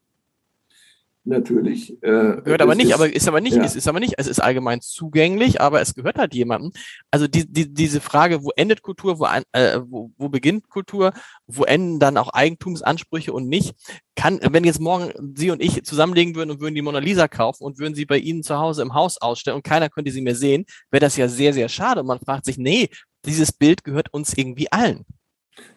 natürlich. 1.25 2.02
Äh, 2.02 2.43
gehört 2.43 2.62
aber 2.62 2.75
nicht, 2.75 2.88
ist, 2.88 2.95
aber 2.95 3.12
ist 3.12 3.28
aber 3.28 3.40
nicht, 3.40 3.57
ja. 3.57 3.64
ist, 3.64 3.76
ist 3.76 3.88
aber 3.88 4.00
nicht, 4.00 4.14
es 4.19 4.26
ist 4.26 4.40
allgemein 4.40 4.81
zugänglich, 4.81 5.61
aber 5.61 5.81
es 5.81 5.95
gehört 5.95 6.19
halt 6.19 6.35
jemandem. 6.35 6.73
Also 7.11 7.26
die, 7.26 7.50
die, 7.50 7.73
diese 7.73 8.00
Frage, 8.00 8.43
wo 8.43 8.50
endet 8.57 8.83
Kultur, 8.83 9.19
wo, 9.19 9.26
äh, 9.52 9.81
wo, 9.87 10.11
wo 10.16 10.28
beginnt 10.28 10.69
Kultur, 10.69 11.12
wo 11.47 11.64
enden 11.64 11.99
dann 11.99 12.16
auch 12.16 12.28
Eigentumsansprüche 12.31 13.33
und 13.33 13.49
nicht, 13.49 13.75
kann, 14.16 14.40
wenn 14.43 14.64
jetzt 14.64 14.81
morgen 14.81 15.35
Sie 15.37 15.50
und 15.50 15.61
ich 15.61 15.85
zusammenlegen 15.85 16.35
würden 16.35 16.50
und 16.50 16.61
würden 16.61 16.75
die 16.75 16.83
Mona 16.83 16.99
Lisa 16.99 17.28
kaufen 17.28 17.64
und 17.64 17.78
würden 17.78 17.95
sie 17.95 18.07
bei 18.07 18.19
Ihnen 18.19 18.43
zu 18.43 18.59
Hause 18.59 18.83
im 18.83 18.95
Haus 18.95 19.19
ausstellen 19.19 19.57
und 19.57 19.64
keiner 19.64 19.88
könnte 19.88 20.12
sie 20.12 20.21
mehr 20.23 20.37
sehen, 20.37 20.66
wäre 20.90 21.00
das 21.00 21.16
ja 21.16 21.28
sehr, 21.28 21.52
sehr 21.52 21.69
schade. 21.69 22.00
Und 22.00 22.07
man 22.07 22.21
fragt 22.21 22.45
sich, 22.45 22.59
nee, 22.59 22.88
dieses 23.25 23.52
Bild 23.52 23.85
gehört 23.85 24.12
uns 24.12 24.35
irgendwie 24.37 24.71
allen. 24.71 25.04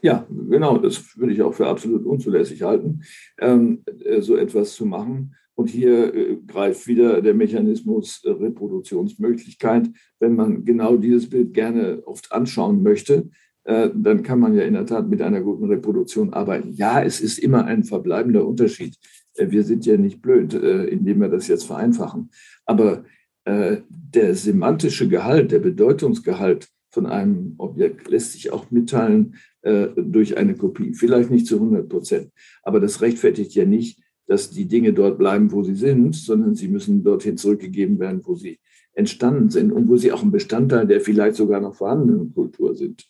Ja, 0.02 0.28
genau, 0.30 0.78
das 0.78 1.18
würde 1.18 1.34
ich 1.34 1.42
auch 1.42 1.54
für 1.54 1.68
absolut 1.68 2.06
unzulässig 2.06 2.64
halten, 2.64 3.02
ähm, 3.40 3.84
äh, 4.06 4.22
so 4.22 4.36
etwas 4.36 4.76
zu 4.76 4.86
machen. 4.86 5.36
Und 5.56 5.70
hier 5.70 6.14
äh, 6.14 6.38
greift 6.46 6.88
wieder 6.88 7.22
der 7.22 7.34
Mechanismus 7.34 8.24
äh, 8.24 8.30
Reproduktionsmöglichkeit. 8.30 9.90
Wenn 10.20 10.36
man 10.36 10.66
genau 10.66 10.98
dieses 10.98 11.30
Bild 11.30 11.54
gerne 11.54 12.04
oft 12.06 12.32
anschauen 12.32 12.84
möchte, 12.84 13.30
äh, 13.64 13.90
dann 13.94 14.22
kann 14.22 14.40
man 14.40 14.54
ja 14.54 14.64
in 14.64 14.76
der 14.76 14.86
Tat 14.86 15.10
mit 15.10 15.22
einer 15.22 15.42
guten 15.42 15.66
Reproduktion 15.66 16.32
arbeiten. 16.32 16.74
Ja, 16.74 17.02
es 17.02 17.22
ist 17.22 17.40
immer 17.40 17.66
ein 17.66 17.84
verbleibender 17.84 18.46
Unterschied. 18.46 18.96
Äh, 19.34 19.50
wir 19.50 19.64
sind 19.64 19.86
ja 19.88 19.98
nicht 19.98 20.22
blöd, 20.22 20.54
indem 20.54 21.22
wir 21.22 21.30
das 21.30 21.48
jetzt 21.48 21.66
vereinfachen. 21.66 22.30
Aber 22.66 23.06
der 23.46 24.36
semantische 24.36 25.08
Gehalt, 25.08 25.54
der 25.54 25.60
Bedeutungsgehalt 25.60 26.68
von 26.90 27.06
einem 27.06 27.56
Objekt 27.58 28.10
lässt 28.10 28.34
sich 28.34 28.52
auch 28.52 28.72
mitteilen 28.72 29.36
äh, 29.62 29.88
durch 29.96 30.38
eine 30.38 30.56
Kopie. 30.56 30.94
Vielleicht 30.94 31.30
nicht 31.30 31.48
zu 31.48 31.56
100 31.56 31.90
Prozent, 31.90 32.32
aber 32.64 32.80
das 32.80 33.02
rechtfertigt 33.02 33.54
ja 33.56 33.66
nicht, 33.66 34.02
dass 34.28 34.50
die 34.50 34.68
Dinge 34.68 34.94
dort 34.94 35.18
bleiben, 35.18 35.52
wo 35.52 35.64
sie 35.64 35.76
sind, 35.76 36.16
sondern 36.16 36.56
sie 36.56 36.68
müssen 36.68 37.04
dorthin 37.04 37.38
zurückgegeben 37.38 38.00
werden, 38.00 38.22
wo 38.24 38.36
sie 38.36 38.60
entstanden 38.94 39.50
sind 39.50 39.72
und 39.72 39.88
wo 39.88 39.96
sie 39.96 40.12
auch 40.12 40.24
ein 40.24 40.32
Bestandteil 40.32 40.88
der 40.88 41.02
vielleicht 41.02 41.36
sogar 41.36 41.62
noch 41.62 41.76
vorhandenen 41.76 42.34
Kultur 42.34 42.76
sind. 42.76 43.06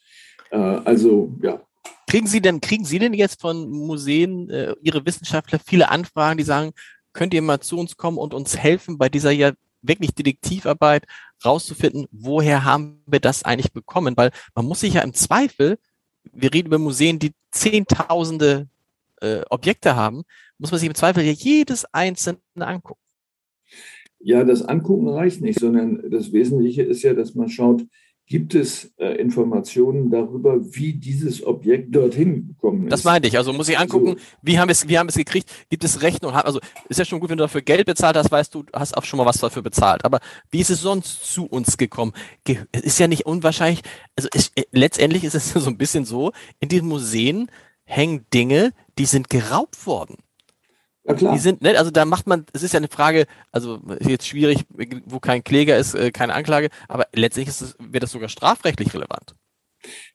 Äh, 0.51 0.57
also 0.57 1.35
ja. 1.41 1.61
Kriegen 2.09 2.27
Sie 2.27 2.39
denn, 2.39 2.61
kriegen 2.61 2.85
Sie 2.85 2.99
denn 2.99 3.13
jetzt 3.13 3.41
von 3.41 3.69
Museen, 3.69 4.49
äh, 4.49 4.73
Ihre 4.81 5.05
Wissenschaftler, 5.05 5.59
viele 5.59 5.89
Anfragen, 5.89 6.37
die 6.37 6.43
sagen, 6.43 6.71
könnt 7.11 7.33
ihr 7.33 7.41
mal 7.41 7.59
zu 7.59 7.77
uns 7.77 7.97
kommen 7.97 8.17
und 8.17 8.33
uns 8.33 8.55
helfen 8.57 8.97
bei 8.97 9.09
dieser 9.09 9.31
ja 9.31 9.51
wirklich 9.81 10.13
Detektivarbeit 10.13 11.05
rauszufinden, 11.43 12.07
woher 12.11 12.63
haben 12.63 13.03
wir 13.05 13.19
das 13.19 13.43
eigentlich 13.43 13.71
bekommen? 13.71 14.15
Weil 14.17 14.31
man 14.55 14.65
muss 14.65 14.79
sich 14.81 14.95
ja 14.95 15.01
im 15.01 15.13
Zweifel 15.13 15.77
wir 16.33 16.53
reden 16.53 16.67
über 16.67 16.77
Museen, 16.77 17.19
die 17.19 17.31
zehntausende 17.51 18.67
äh, 19.21 19.41
Objekte 19.49 19.95
haben, 19.95 20.23
muss 20.57 20.71
man 20.71 20.79
sich 20.79 20.87
im 20.87 20.95
Zweifel 20.95 21.23
ja 21.23 21.31
jedes 21.31 21.85
einzelne 21.93 22.39
angucken. 22.57 23.01
Ja, 24.19 24.43
das 24.43 24.63
Angucken 24.63 25.09
reicht 25.09 25.41
nicht, 25.41 25.59
sondern 25.59 26.09
das 26.09 26.31
Wesentliche 26.31 26.81
ist 26.83 27.03
ja, 27.03 27.13
dass 27.13 27.35
man 27.35 27.49
schaut, 27.49 27.85
gibt 28.27 28.55
es 28.55 28.93
äh, 28.97 29.15
Informationen 29.15 30.11
darüber, 30.11 30.59
wie 30.61 30.93
dieses 30.93 31.45
Objekt 31.45 31.95
dorthin 31.95 32.49
gekommen 32.49 32.83
ist. 32.83 32.91
Das 32.91 33.05
meinte 33.05 33.29
ich. 33.29 33.37
Also 33.37 33.53
muss 33.53 33.69
ich 33.69 33.79
angucken, 33.79 34.17
so. 34.17 34.23
wie 34.41 34.59
haben 34.59 34.67
wir 34.67 34.73
es, 34.73 34.87
wie 34.89 34.97
haben 34.97 35.07
wir 35.07 35.11
es 35.11 35.15
gekriegt? 35.15 35.49
Gibt 35.69 35.85
es 35.85 36.01
Rechnung? 36.01 36.33
Also 36.33 36.59
ist 36.89 36.99
ja 36.99 37.05
schon 37.05 37.21
gut, 37.21 37.29
wenn 37.29 37.37
du 37.37 37.45
dafür 37.45 37.61
Geld 37.61 37.85
bezahlt 37.85 38.17
hast, 38.17 38.29
weißt 38.29 38.53
du, 38.53 38.65
hast 38.73 38.97
auch 38.97 39.05
schon 39.05 39.17
mal 39.17 39.25
was 39.25 39.37
dafür 39.37 39.61
bezahlt. 39.61 40.03
Aber 40.03 40.19
wie 40.51 40.59
ist 40.59 40.69
es 40.69 40.81
sonst 40.81 41.25
zu 41.33 41.45
uns 41.45 41.77
gekommen? 41.77 42.11
Es 42.73 42.81
ist 42.83 42.99
ja 42.99 43.07
nicht 43.07 43.25
unwahrscheinlich. 43.25 43.81
Also 44.17 44.27
es, 44.33 44.51
äh, 44.55 44.63
letztendlich 44.71 45.23
ist 45.23 45.33
es 45.33 45.49
so 45.53 45.69
ein 45.69 45.77
bisschen 45.77 46.03
so, 46.03 46.33
in 46.59 46.67
diesen 46.67 46.89
Museen 46.89 47.49
hängen 47.85 48.25
Dinge, 48.33 48.73
die 48.97 49.05
sind 49.05 49.29
geraubt 49.29 49.87
worden. 49.87 50.17
Ja, 51.07 51.13
klar. 51.13 51.33
Die 51.33 51.39
sind, 51.39 51.61
ne, 51.61 51.77
also 51.77 51.89
da 51.89 52.05
macht 52.05 52.27
man, 52.27 52.45
es 52.53 52.63
ist 52.63 52.73
ja 52.73 52.77
eine 52.77 52.89
Frage, 52.89 53.27
also 53.51 53.79
ist 53.99 54.09
jetzt 54.09 54.27
schwierig, 54.27 54.65
wo 55.05 55.19
kein 55.19 55.43
Kläger 55.43 55.77
ist, 55.77 55.95
äh, 55.95 56.11
keine 56.11 56.33
Anklage, 56.33 56.69
aber 56.89 57.07
letztlich 57.13 57.47
ist 57.47 57.61
es, 57.61 57.77
wird 57.79 58.03
das 58.03 58.11
sogar 58.11 58.29
strafrechtlich 58.29 58.93
relevant. 58.93 59.35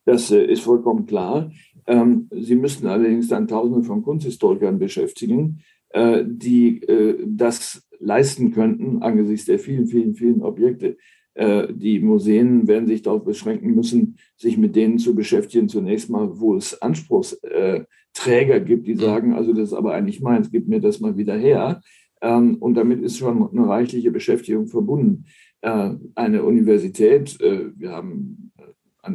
Das 0.04 0.30
äh, 0.30 0.44
ist 0.44 0.62
vollkommen 0.62 1.06
klar. 1.06 1.50
Ähm, 1.87 2.28
Sie 2.30 2.56
müssten 2.56 2.87
allerdings 2.87 3.28
dann 3.28 3.49
Tausende 3.49 3.84
von 3.84 4.02
Kunsthistorikern 4.02 4.78
beschäftigen, 4.78 5.62
äh, 5.90 6.25
die 6.26 6.82
das 7.26 7.82
leisten 7.99 8.52
könnten 8.52 9.02
angesichts 9.02 9.46
der 9.46 9.58
vielen, 9.58 9.87
vielen, 9.87 10.14
vielen 10.14 10.42
Objekte. 10.42 10.96
Äh, 11.34 11.68
die 11.72 12.00
Museen 12.00 12.68
werden 12.68 12.86
sich 12.86 13.02
darauf 13.02 13.24
beschränken 13.24 13.74
müssen, 13.74 14.16
sich 14.36 14.58
mit 14.58 14.76
denen 14.76 14.98
zu 14.98 15.14
beschäftigen, 15.14 15.68
zunächst 15.68 16.10
mal, 16.10 16.38
wo 16.38 16.56
es 16.56 16.80
Anspruchsträger 16.82 18.60
gibt, 18.60 18.86
die 18.86 18.94
sagen, 18.94 19.32
also 19.32 19.52
das 19.52 19.68
ist 19.70 19.74
aber 19.74 19.94
eigentlich 19.94 20.20
meins, 20.20 20.50
gib 20.50 20.68
mir 20.68 20.80
das 20.80 21.00
mal 21.00 21.16
wieder 21.16 21.36
her. 21.36 21.80
Ähm, 22.20 22.56
und 22.56 22.74
damit 22.74 23.02
ist 23.02 23.18
schon 23.18 23.50
eine 23.50 23.68
reichliche 23.68 24.10
Beschäftigung 24.10 24.68
verbunden. 24.68 25.24
Äh, 25.62 25.94
eine 26.14 26.42
Universität, 26.44 27.40
äh, 27.40 27.70
wir 27.76 27.92
haben 27.92 28.52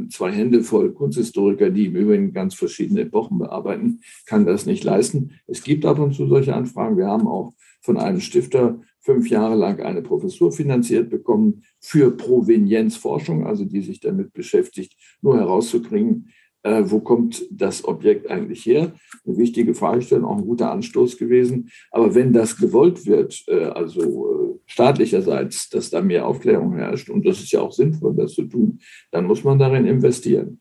zwei 0.09 0.31
Hände 0.31 0.63
voll 0.63 0.91
Kunsthistoriker, 0.91 1.69
die 1.69 1.86
im 1.86 1.95
Übrigen 1.95 2.33
ganz 2.33 2.55
verschiedene 2.55 3.01
Epochen 3.01 3.38
bearbeiten, 3.38 4.01
kann 4.25 4.45
das 4.45 4.65
nicht 4.65 4.83
leisten. 4.83 5.31
Es 5.47 5.63
gibt 5.63 5.86
ab 5.86 6.00
und 6.00 6.13
zu 6.13 6.27
solche 6.27 6.55
Anfragen. 6.55 6.97
Wir 6.97 7.07
haben 7.07 7.27
auch 7.27 7.53
von 7.81 7.97
einem 7.97 8.19
Stifter 8.19 8.81
fünf 9.08 9.30
Jahre 9.30 9.56
lang 9.56 9.80
eine 9.80 10.02
Professur 10.02 10.52
finanziert 10.52 11.10
bekommen 11.10 11.64
für 11.80 12.12
Provenienzforschung, 12.12 13.48
also 13.48 13.64
die 13.64 13.82
sich 13.82 14.02
damit 14.02 14.34
beschäftigt, 14.34 14.98
nur 15.22 15.38
herauszukriegen, 15.38 16.34
äh, 16.64 16.84
wo 16.84 17.00
kommt 17.00 17.46
das 17.50 17.86
Objekt 17.86 18.30
eigentlich 18.30 18.66
her? 18.66 18.92
Eine 19.26 19.38
wichtige 19.38 19.74
Fragestellung, 19.74 20.26
auch 20.26 20.38
ein 20.38 20.46
guter 20.46 20.72
Anstoß 20.72 21.18
gewesen. 21.18 21.70
Aber 21.90 22.16
wenn 22.16 22.34
das 22.34 22.58
gewollt 22.58 23.06
wird, 23.06 23.46
äh, 23.48 23.68
also 23.68 24.02
äh, 24.02 24.60
staatlicherseits, 24.66 25.70
dass 25.70 25.90
da 25.90 26.02
mehr 26.02 26.28
Aufklärung 26.28 26.76
herrscht, 26.76 27.10
und 27.10 27.26
das 27.26 27.40
ist 27.40 27.54
ja 27.54 27.62
auch 27.62 27.72
sinnvoll, 27.72 28.14
das 28.14 28.34
zu 28.34 28.44
tun, 28.44 28.80
dann 29.12 29.26
muss 29.26 29.46
man 29.46 29.58
darin 29.58 29.86
investieren. 29.86 30.60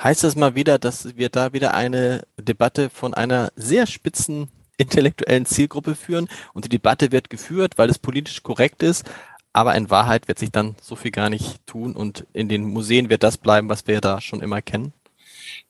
Heißt 0.00 0.22
das 0.22 0.36
mal 0.36 0.54
wieder, 0.54 0.78
dass 0.78 1.16
wir 1.16 1.28
da 1.28 1.52
wieder 1.52 1.74
eine 1.74 2.22
Debatte 2.40 2.88
von 2.88 3.14
einer 3.14 3.50
sehr 3.56 3.88
spitzen 3.88 4.46
intellektuellen 4.78 5.46
Zielgruppe 5.46 5.94
führen 5.94 6.28
und 6.54 6.64
die 6.64 6.68
Debatte 6.68 7.12
wird 7.12 7.30
geführt, 7.30 7.74
weil 7.76 7.90
es 7.90 7.98
politisch 7.98 8.42
korrekt 8.42 8.82
ist, 8.82 9.04
aber 9.52 9.74
in 9.74 9.90
Wahrheit 9.90 10.28
wird 10.28 10.38
sich 10.38 10.50
dann 10.50 10.76
so 10.80 10.96
viel 10.96 11.10
gar 11.10 11.30
nicht 11.30 11.66
tun 11.66 11.94
und 11.94 12.26
in 12.32 12.48
den 12.48 12.64
Museen 12.64 13.10
wird 13.10 13.22
das 13.22 13.36
bleiben, 13.36 13.68
was 13.68 13.86
wir 13.86 14.00
da 14.00 14.20
schon 14.20 14.40
immer 14.40 14.62
kennen? 14.62 14.92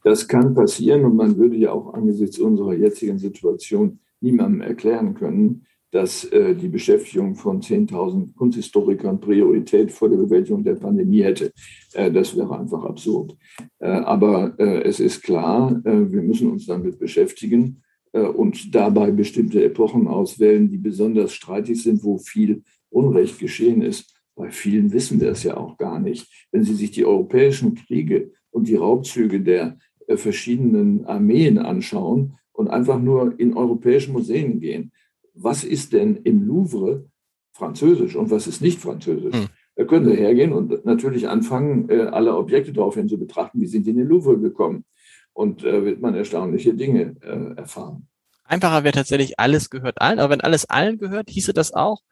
Das 0.05 0.29
kann 0.29 0.55
passieren 0.55 1.05
und 1.05 1.17
man 1.17 1.37
würde 1.37 1.57
ja 1.57 1.73
auch 1.73 1.95
angesichts 1.95 2.39
unserer 2.39 2.75
jetzigen 2.75 3.19
Situation 3.19 3.99
niemandem 4.21 4.61
erklären 4.61 5.15
können, 5.15 5.67
dass 5.91 6.25
äh, 6.25 6.55
die 6.55 6.69
Beschäftigung 6.69 7.35
von 7.35 7.61
10.000 7.61 8.35
Kunsthistorikern 8.35 9.21
Priorität 9.21 9.93
vor 9.93 10.09
der 10.09 10.17
Bewältigung 10.17 10.65
der 10.65 10.77
Pandemie 10.77 11.23
hätte. 11.23 11.53
Äh, 11.93 12.11
das 12.11 12.35
wäre 12.37 12.59
einfach 12.59 12.85
absurd. 12.85 13.37
Äh, 13.79 13.89
aber 13.89 14.55
äh, 14.59 14.83
es 14.85 15.01
ist 15.01 15.23
klar, 15.23 15.81
äh, 15.85 16.11
wir 16.11 16.23
müssen 16.23 16.51
uns 16.51 16.67
damit 16.67 16.99
beschäftigen 16.99 17.83
und 18.19 18.75
dabei 18.75 19.11
bestimmte 19.11 19.65
Epochen 19.65 20.07
auswählen, 20.07 20.69
die 20.69 20.79
besonders 20.79 21.33
streitig 21.33 21.83
sind, 21.83 22.05
wo 22.05 22.19
viel 22.19 22.63
Unrecht 22.91 23.39
geschehen 23.39 23.83
ist. 23.83 24.15
Bei 24.35 24.51
vielen 24.51 24.93
wissen 24.93 25.21
wir 25.21 25.31
es 25.31 25.43
ja 25.43 25.57
auch 25.57 25.77
gar 25.79 25.99
nicht. 25.99 26.49
Wenn 26.53 26.63
Sie 26.63 26.75
sich 26.75 26.91
die 26.91 27.05
europäischen 27.05 27.75
Kriege 27.75 28.33
und 28.51 28.69
die 28.69 28.77
Raubzüge 28.77 29.41
der 29.41 29.79
äh, 30.07 30.17
verschiedenen 30.17 31.05
Armeen 31.07 31.59
anschauen 31.59 32.35
und 32.53 32.69
einfach 32.69 33.01
nur 33.01 33.39
in 33.39 33.55
europäische 33.55 34.13
Museen 34.13 34.61
gehen, 34.61 34.93
was 35.35 35.65
ist 35.65 35.93
denn 35.93 36.17
im 36.25 36.47
Louvre 36.47 37.07
französisch 37.55 38.17
und 38.17 38.31
was 38.31 38.47
ist 38.47 38.61
nicht 38.61 38.79
französisch? 38.79 39.35
Hm. 39.35 39.47
Da 39.75 39.85
können 39.85 40.07
Sie 40.07 40.17
hergehen 40.17 40.53
und 40.53 40.85
natürlich 40.85 41.29
anfangen, 41.29 41.89
äh, 41.89 42.01
alle 42.01 42.37
Objekte 42.37 42.73
daraufhin 42.73 43.09
zu 43.09 43.19
betrachten, 43.19 43.61
wie 43.61 43.67
sind 43.67 43.87
die 43.87 43.91
in 43.91 43.97
den 43.97 44.09
Louvre 44.09 44.39
gekommen 44.39 44.85
und 45.33 45.65
äh, 45.65 45.85
wird 45.85 46.01
man 46.01 46.15
erstaunliche 46.15 46.75
Dinge 46.75 47.17
äh, 47.23 47.57
erfahren. 47.57 48.09
Einfacher 48.45 48.85
wäre 48.85 48.95
tatsächlich, 48.95 49.39
alles 49.39 49.71
gehört 49.71 50.01
allen, 50.01 50.19
aber 50.19 50.31
wenn 50.31 50.41
alles 50.41 50.67
allen 50.67 50.99
gehört, 50.99 51.31
hieße 51.31 51.53
das 51.53 51.73
auch, 51.73 52.03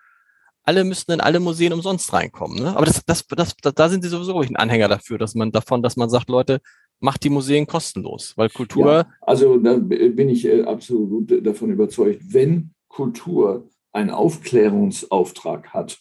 alle 0.62 0.84
müssten 0.84 1.12
in 1.12 1.20
alle 1.20 1.40
Museen 1.40 1.72
umsonst 1.72 2.12
reinkommen. 2.12 2.62
Ne? 2.62 2.76
Aber 2.76 2.86
das, 2.86 3.04
das, 3.04 3.26
das, 3.26 3.56
das, 3.60 3.74
da 3.74 3.88
sind 3.88 4.02
sie 4.02 4.08
sowieso 4.08 4.38
ein 4.40 4.56
Anhänger 4.56 4.88
dafür, 4.88 5.18
dass 5.18 5.34
man 5.34 5.52
davon, 5.52 5.82
dass 5.82 5.96
man 5.96 6.10
sagt, 6.10 6.28
Leute, 6.28 6.60
macht 7.00 7.24
die 7.24 7.30
Museen 7.30 7.66
kostenlos, 7.66 8.34
weil 8.36 8.50
Kultur. 8.50 8.92
Ja, 8.92 9.06
also 9.22 9.56
da 9.56 9.76
bin 9.76 10.28
ich 10.28 10.46
äh, 10.46 10.62
absolut 10.62 11.44
davon 11.46 11.70
überzeugt, 11.70 12.20
wenn 12.32 12.72
Kultur 12.88 13.68
einen 13.92 14.10
Aufklärungsauftrag 14.10 15.72
hat, 15.72 15.98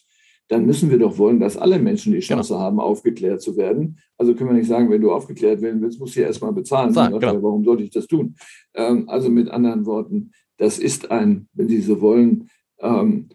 dann 0.50 0.66
müssen 0.66 0.90
wir 0.90 0.98
doch 0.98 1.16
wollen, 1.16 1.38
dass 1.38 1.56
alle 1.56 1.78
Menschen 1.78 2.12
die 2.12 2.18
Chance 2.18 2.54
genau. 2.54 2.60
haben, 2.60 2.80
aufgeklärt 2.80 3.40
zu 3.40 3.56
werden. 3.56 3.98
Also 4.18 4.34
können 4.34 4.50
wir 4.50 4.56
nicht 4.56 4.66
sagen, 4.66 4.90
wenn 4.90 5.00
du 5.00 5.12
aufgeklärt 5.12 5.62
werden 5.62 5.80
willst, 5.80 6.00
musst 6.00 6.16
du 6.16 6.20
ja 6.20 6.26
erstmal 6.26 6.52
bezahlen. 6.52 6.92
Sagen, 6.92 7.16
genau. 7.20 7.40
Warum 7.40 7.64
sollte 7.64 7.84
ich 7.84 7.90
das 7.90 8.08
tun? 8.08 8.34
Ähm, 8.74 9.08
also 9.08 9.30
mit 9.30 9.48
anderen 9.48 9.86
Worten, 9.86 10.32
das 10.56 10.80
ist 10.80 11.08
ein, 11.12 11.48
wenn 11.52 11.68
Sie 11.68 11.80
so 11.80 12.00
wollen, 12.00 12.50
ähm, 12.80 13.28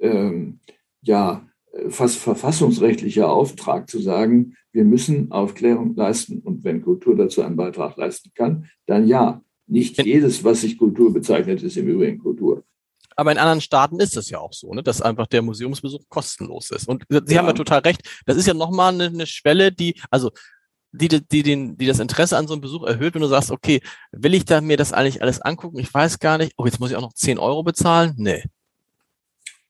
ähm, 0.00 0.60
ja, 1.02 1.46
fast 1.88 2.16
verfassungsrechtlicher 2.16 3.30
Auftrag 3.30 3.90
zu 3.90 3.98
sagen, 3.98 4.54
wir 4.72 4.84
müssen 4.84 5.30
Aufklärung 5.30 5.94
leisten. 5.94 6.38
Und 6.38 6.64
wenn 6.64 6.80
Kultur 6.80 7.14
dazu 7.14 7.42
einen 7.42 7.56
Beitrag 7.56 7.98
leisten 7.98 8.30
kann, 8.34 8.66
dann 8.86 9.06
ja. 9.06 9.42
Nicht 9.68 10.04
jedes, 10.04 10.42
was 10.42 10.62
sich 10.62 10.76
Kultur 10.76 11.12
bezeichnet, 11.12 11.62
ist 11.62 11.76
im 11.76 11.86
Übrigen 11.86 12.18
Kultur. 12.18 12.64
Aber 13.16 13.32
in 13.32 13.38
anderen 13.38 13.60
Staaten 13.60 14.00
ist 14.00 14.16
es 14.16 14.30
ja 14.30 14.38
auch 14.38 14.52
so, 14.52 14.72
ne, 14.72 14.82
dass 14.82 15.02
einfach 15.02 15.26
der 15.26 15.42
Museumsbesuch 15.42 16.08
kostenlos 16.08 16.70
ist. 16.70 16.88
Und 16.88 17.04
Sie 17.08 17.34
ja. 17.34 17.40
haben 17.40 17.46
ja 17.46 17.52
total 17.52 17.80
recht. 17.80 18.02
Das 18.26 18.36
ist 18.36 18.46
ja 18.46 18.54
nochmal 18.54 18.94
eine, 18.94 19.04
eine 19.04 19.26
Schwelle, 19.26 19.72
die, 19.72 20.00
also 20.10 20.30
die, 20.92 21.08
die, 21.08 21.42
den, 21.42 21.76
die 21.76 21.86
das 21.86 22.00
Interesse 22.00 22.36
an 22.36 22.46
so 22.46 22.54
einem 22.54 22.60
Besuch 22.60 22.84
erhöht, 22.84 23.14
wenn 23.14 23.22
du 23.22 23.28
sagst, 23.28 23.50
okay, 23.50 23.80
will 24.12 24.34
ich 24.34 24.44
da 24.44 24.60
mir 24.60 24.76
das 24.76 24.92
eigentlich 24.92 25.22
alles 25.22 25.40
angucken? 25.40 25.78
Ich 25.78 25.92
weiß 25.92 26.18
gar 26.18 26.38
nicht. 26.38 26.52
Oh, 26.56 26.66
jetzt 26.66 26.80
muss 26.80 26.90
ich 26.90 26.96
auch 26.96 27.02
noch 27.02 27.14
10 27.14 27.38
Euro 27.38 27.62
bezahlen? 27.62 28.14
Nee. 28.16 28.44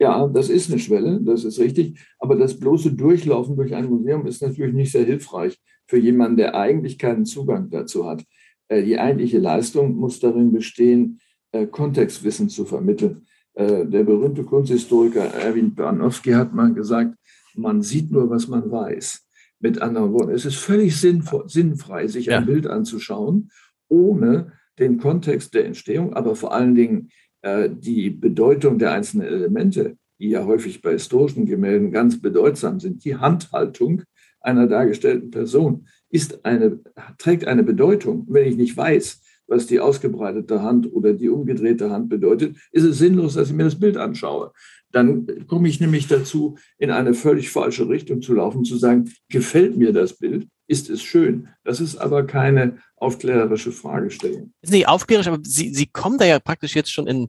Ja, 0.01 0.27
das 0.27 0.49
ist 0.49 0.69
eine 0.69 0.81
Schwelle, 0.81 1.21
das 1.23 1.45
ist 1.45 1.61
richtig. 1.61 2.01
Aber 2.19 2.35
das 2.35 2.59
bloße 2.59 2.93
Durchlaufen 2.93 3.55
durch 3.55 3.73
ein 3.73 3.89
Museum 3.89 4.27
ist 4.27 4.43
natürlich 4.43 4.75
nicht 4.75 4.91
sehr 4.91 5.05
hilfreich 5.05 5.57
für 5.87 5.97
jemanden, 5.99 6.39
der 6.39 6.57
eigentlich 6.57 6.99
keinen 6.99 7.25
Zugang 7.25 7.71
dazu 7.71 8.05
hat. 8.05 8.25
Äh, 8.67 8.83
die 8.83 8.99
eigentliche 8.99 9.39
Leistung 9.39 9.95
muss 9.95 10.19
darin 10.19 10.51
bestehen, 10.51 11.21
äh, 11.53 11.67
Kontextwissen 11.67 12.49
zu 12.49 12.65
vermitteln. 12.65 13.27
Äh, 13.55 13.87
der 13.87 14.05
berühmte 14.05 14.45
Kunsthistoriker 14.45 15.25
Erwin 15.35 15.75
Barnowski 15.75 16.31
hat 16.33 16.55
mal 16.55 16.73
gesagt, 16.73 17.15
man 17.55 17.83
sieht 17.83 18.11
nur, 18.11 18.31
was 18.31 18.49
man 18.49 18.71
weiß. 18.71 19.27
Mit 19.61 19.81
anderen 19.81 20.13
Worten, 20.13 20.33
es 20.33 20.45
ist 20.45 20.57
völlig 20.57 20.99
sinnfrei, 20.99 22.09
sich 22.09 22.33
ein 22.33 22.47
Bild 22.47 22.67
anzuschauen, 22.67 23.51
ohne 23.89 24.53
den 24.79 24.99
Kontext 24.99 25.55
der 25.55 25.67
Entstehung, 25.67 26.15
aber 26.15 26.35
vor 26.35 26.53
allen 26.53 26.75
Dingen 26.75 27.11
äh, 27.43 27.69
die 27.71 28.11
Bedeutung 28.11 28.79
der 28.79 28.93
einzelnen 28.93 29.27
Elemente, 29.27 29.97
die 30.19 30.31
ja 30.31 30.45
häufig 30.45 30.83
bei 30.83 30.93
historischen 30.93 31.47
Gemälden 31.47 31.93
ganz 31.93 32.21
bedeutsam 32.21 32.81
sind. 32.81 33.05
Die 33.05 33.17
Handhaltung 33.17 34.03
einer 34.41 34.67
dargestellten 34.67 35.31
Person 35.31 35.87
ist 36.11 36.45
eine, 36.45 36.81
trägt 37.19 37.47
eine 37.47 37.63
Bedeutung. 37.63 38.27
Wenn 38.29 38.49
ich 38.49 38.57
nicht 38.57 38.77
weiß, 38.77 39.22
was 39.53 39.67
die 39.67 39.81
ausgebreitete 39.81 40.63
Hand 40.63 40.93
oder 40.93 41.13
die 41.13 41.29
umgedrehte 41.29 41.91
Hand 41.91 42.09
bedeutet, 42.09 42.57
ist 42.73 42.85
es 42.85 42.99
sinnlos, 42.99 43.35
dass 43.35 43.49
ich 43.49 43.55
mir 43.55 43.65
das 43.65 43.79
Bild 43.79 43.99
anschaue. 43.99 44.53
Dann 44.91 45.47
komme 45.47 45.69
ich 45.69 45.79
nämlich 45.79 46.09
dazu, 46.09 46.57
in 46.79 46.91
eine 46.91 47.15
völlig 47.15 47.51
falsche 47.51 47.89
Richtung 47.89 48.23
zu 48.23 48.35
laufen, 48.35 48.65
zu 48.65 48.77
sagen, 48.77 49.13
gefällt 49.29 49.77
mir 49.77 49.93
das 49.93 50.15
Bild, 50.15 50.49
ist 50.67 50.89
es 50.89 51.03
schön. 51.03 51.49
Das 51.65 51.81
ist 51.81 51.97
aber 51.97 52.27
keine 52.27 52.79
aufklärerische 52.97 53.73
Fragestellung. 53.73 54.53
Ist 54.63 54.73
nicht 54.73 54.89
aufklärerisch, 54.89 55.29
aber 55.29 55.39
Sie, 55.43 55.75
Sie 55.75 55.87
kommen 55.87 56.19
da 56.19 56.25
ja 56.25 56.39
praktisch 56.39 56.75
jetzt 56.75 56.93
schon 56.93 57.07
in, 57.07 57.29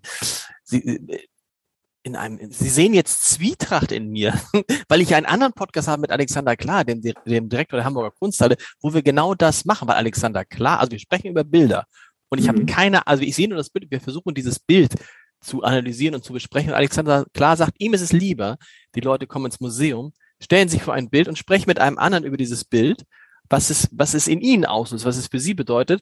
Sie, 0.64 1.06
in 2.04 2.16
einem, 2.16 2.52
Sie 2.52 2.70
sehen 2.70 2.94
jetzt 2.94 3.24
Zwietracht 3.24 3.92
in 3.92 4.10
mir, 4.12 4.34
weil 4.88 5.02
ich 5.02 5.14
einen 5.16 5.26
anderen 5.26 5.54
Podcast 5.54 5.90
habe 5.90 6.02
mit 6.02 6.12
Alexander 6.12 6.56
Klar, 6.56 6.86
dem, 6.86 7.02
dem 7.02 7.50
Direktor 7.50 7.78
der 7.78 7.86
Hamburger 7.86 8.12
Kunsthalle, 8.12 8.56
wo 8.82 8.94
wir 8.94 9.02
genau 9.02 9.36
das 9.36 9.66
machen, 9.66 9.88
weil 9.88 9.96
Alexander 9.96 10.46
Klar, 10.46 10.80
also 10.80 10.92
wir 10.92 11.00
sprechen 11.00 11.28
über 11.28 11.44
Bilder 11.44 11.86
und 12.34 12.40
ich 12.40 12.46
mhm. 12.46 12.50
habe 12.50 12.66
keine, 12.66 13.08
also 13.08 13.24
ich 13.24 13.36
sehe 13.36 13.48
nur 13.48 13.58
das 13.58 13.70
Bild, 13.70 13.90
wir 13.92 14.02
versuchen 14.02 14.34
dieses 14.34 14.60
Bild 14.60 14.96
zu 15.40 15.62
analysieren 15.62 16.16
und 16.16 16.24
zu 16.24 16.34
besprechen. 16.34 16.70
Und 16.70 16.76
Alexander 16.76 17.26
Klar 17.34 17.56
sagt, 17.58 17.76
ihm 17.78 17.94
ist 17.94 18.02
es 18.02 18.12
lieber, 18.12 18.58
die 18.96 19.02
Leute 19.02 19.28
kommen 19.28 19.46
ins 19.46 19.60
Museum, 19.60 20.14
stellen 20.42 20.68
sich 20.68 20.82
vor 20.82 20.96
ein 20.96 21.10
Bild 21.10 21.28
und 21.28 21.38
sprechen 21.38 21.66
mit 21.68 21.80
einem 21.80 22.00
anderen 22.00 22.24
über 22.24 22.38
dieses 22.38 22.66
Bild, 22.66 23.04
was 23.50 23.70
es, 23.70 23.88
was 23.92 24.16
es 24.16 24.28
in 24.28 24.42
ihnen 24.42 24.66
auslöst, 24.66 25.06
was 25.06 25.18
es 25.18 25.28
für 25.28 25.40
sie 25.40 25.54
bedeutet, 25.54 26.02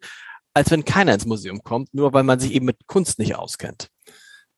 als 0.54 0.72
wenn 0.72 0.86
keiner 0.86 1.14
ins 1.14 1.26
Museum 1.26 1.64
kommt, 1.64 1.94
nur 1.94 2.14
weil 2.14 2.24
man 2.24 2.40
sich 2.40 2.54
eben 2.54 2.66
mit 2.66 2.78
Kunst 2.88 3.20
nicht 3.20 3.36
auskennt. 3.36 3.90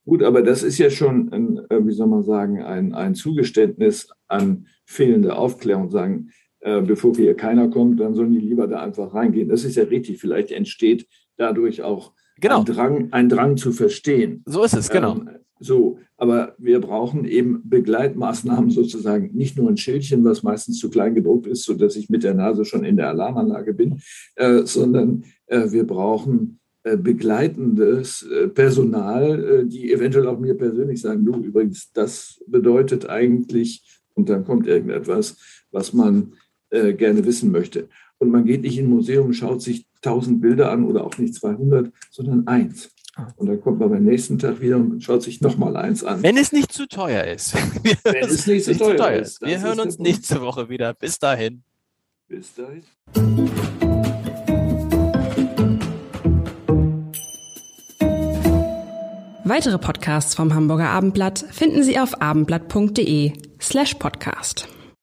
Gut, 0.05 0.21
aber 0.21 0.43
das 0.43 0.61
ist 0.61 0.77
ja 0.77 0.91
schon, 0.91 1.31
ein, 1.33 1.57
äh, 1.69 1.85
wie 1.85 1.93
soll 1.93 2.07
man 2.07 2.23
sagen, 2.23 2.61
ein, 2.61 2.93
ein 2.93 3.15
Zugeständnis 3.15 4.09
an 4.27 4.67
fehlende 4.85 5.35
Aufklärung. 5.35 5.89
Sagen, 5.89 6.29
äh, 6.59 6.81
bevor 6.81 7.15
hier 7.15 7.35
keiner 7.35 7.69
kommt, 7.69 7.99
dann 7.99 8.13
sollen 8.13 8.33
die 8.33 8.39
lieber 8.39 8.67
da 8.67 8.81
einfach 8.81 9.13
reingehen. 9.13 9.49
Das 9.49 9.63
ist 9.63 9.75
ja 9.75 9.85
richtig. 9.85 10.19
Vielleicht 10.19 10.51
entsteht 10.51 11.07
dadurch 11.37 11.81
auch 11.81 12.13
genau. 12.39 12.59
ein, 12.59 12.65
Drang, 12.65 13.07
ein 13.11 13.29
Drang 13.29 13.57
zu 13.57 13.71
verstehen. 13.71 14.43
So 14.45 14.63
ist 14.63 14.75
es, 14.75 14.89
genau. 14.89 15.15
Ähm, 15.15 15.29
so, 15.59 15.99
aber 16.17 16.55
wir 16.57 16.81
brauchen 16.81 17.25
eben 17.25 17.61
Begleitmaßnahmen 17.63 18.69
sozusagen, 18.69 19.31
nicht 19.33 19.57
nur 19.57 19.69
ein 19.69 19.77
Schildchen, 19.77 20.23
was 20.25 20.43
meistens 20.43 20.79
zu 20.79 20.89
klein 20.89 21.15
gedruckt 21.15 21.47
ist, 21.47 21.63
sodass 21.63 21.95
ich 21.95 22.09
mit 22.09 22.23
der 22.23 22.33
Nase 22.33 22.65
schon 22.65 22.83
in 22.83 22.97
der 22.97 23.09
Alarmanlage 23.09 23.73
bin, 23.73 24.01
äh, 24.35 24.63
sondern 24.65 25.23
äh, 25.47 25.71
wir 25.71 25.87
brauchen 25.87 26.59
äh, 26.83 26.97
begleitendes 26.97 28.23
äh, 28.23 28.49
Personal, 28.49 29.43
äh, 29.43 29.65
die 29.65 29.93
eventuell 29.93 30.27
auch 30.27 30.37
mir 30.37 30.53
persönlich 30.53 30.99
sagen, 30.99 31.23
du 31.23 31.35
übrigens, 31.37 31.93
das 31.93 32.43
bedeutet 32.45 33.09
eigentlich 33.09 34.01
Und 34.15 34.29
dann 34.29 34.43
kommt 34.43 34.67
irgendetwas, 34.67 35.37
was 35.71 35.93
man 35.93 36.33
gerne 36.69 37.23
wissen 37.23 37.51
möchte. 37.51 37.87
Und 38.23 38.31
man 38.31 38.45
geht 38.45 38.61
nicht 38.61 38.77
in 38.77 38.85
ein 38.85 38.89
Museum, 38.89 39.33
schaut 39.33 39.61
sich 39.61 39.85
tausend 40.01 40.39
Bilder 40.39 40.71
an 40.71 40.85
oder 40.85 41.03
auch 41.03 41.17
nicht 41.17 41.35
200, 41.35 41.91
sondern 42.09 42.47
eins. 42.47 42.89
Ah. 43.15 43.27
Und 43.35 43.47
dann 43.47 43.61
kommt 43.61 43.79
man 43.79 43.89
beim 43.89 44.03
nächsten 44.03 44.39
Tag 44.39 44.61
wieder 44.61 44.77
und 44.77 45.03
schaut 45.03 45.21
sich 45.21 45.41
nochmal 45.41 45.75
eins 45.75 46.05
an. 46.05 46.23
Wenn 46.23 46.37
es 46.37 46.53
nicht 46.53 46.71
zu 46.71 46.87
teuer 46.87 47.25
ist. 47.25 47.53
Wenn 48.03 48.23
es 48.23 48.47
nicht, 48.47 48.63
zu, 48.63 48.77
teuer, 48.77 48.95
teuer 48.95 49.19
ist. 49.19 49.41
Wir 49.41 49.61
hören 49.61 49.81
uns 49.81 49.99
nächste 49.99 50.41
Woche 50.41 50.69
wieder. 50.69 50.93
Bis 50.93 51.19
dahin. 51.19 51.63
Bis 52.29 52.55
dahin. 52.55 52.83
Weitere 59.43 59.77
Podcasts 59.77 60.33
vom 60.33 60.55
Hamburger 60.55 60.89
Abendblatt 60.89 61.45
finden 61.51 61.83
Sie 61.83 61.99
auf 61.99 62.21
abendblatt.de 62.21 63.33
slash 63.59 63.95
podcast. 63.95 64.69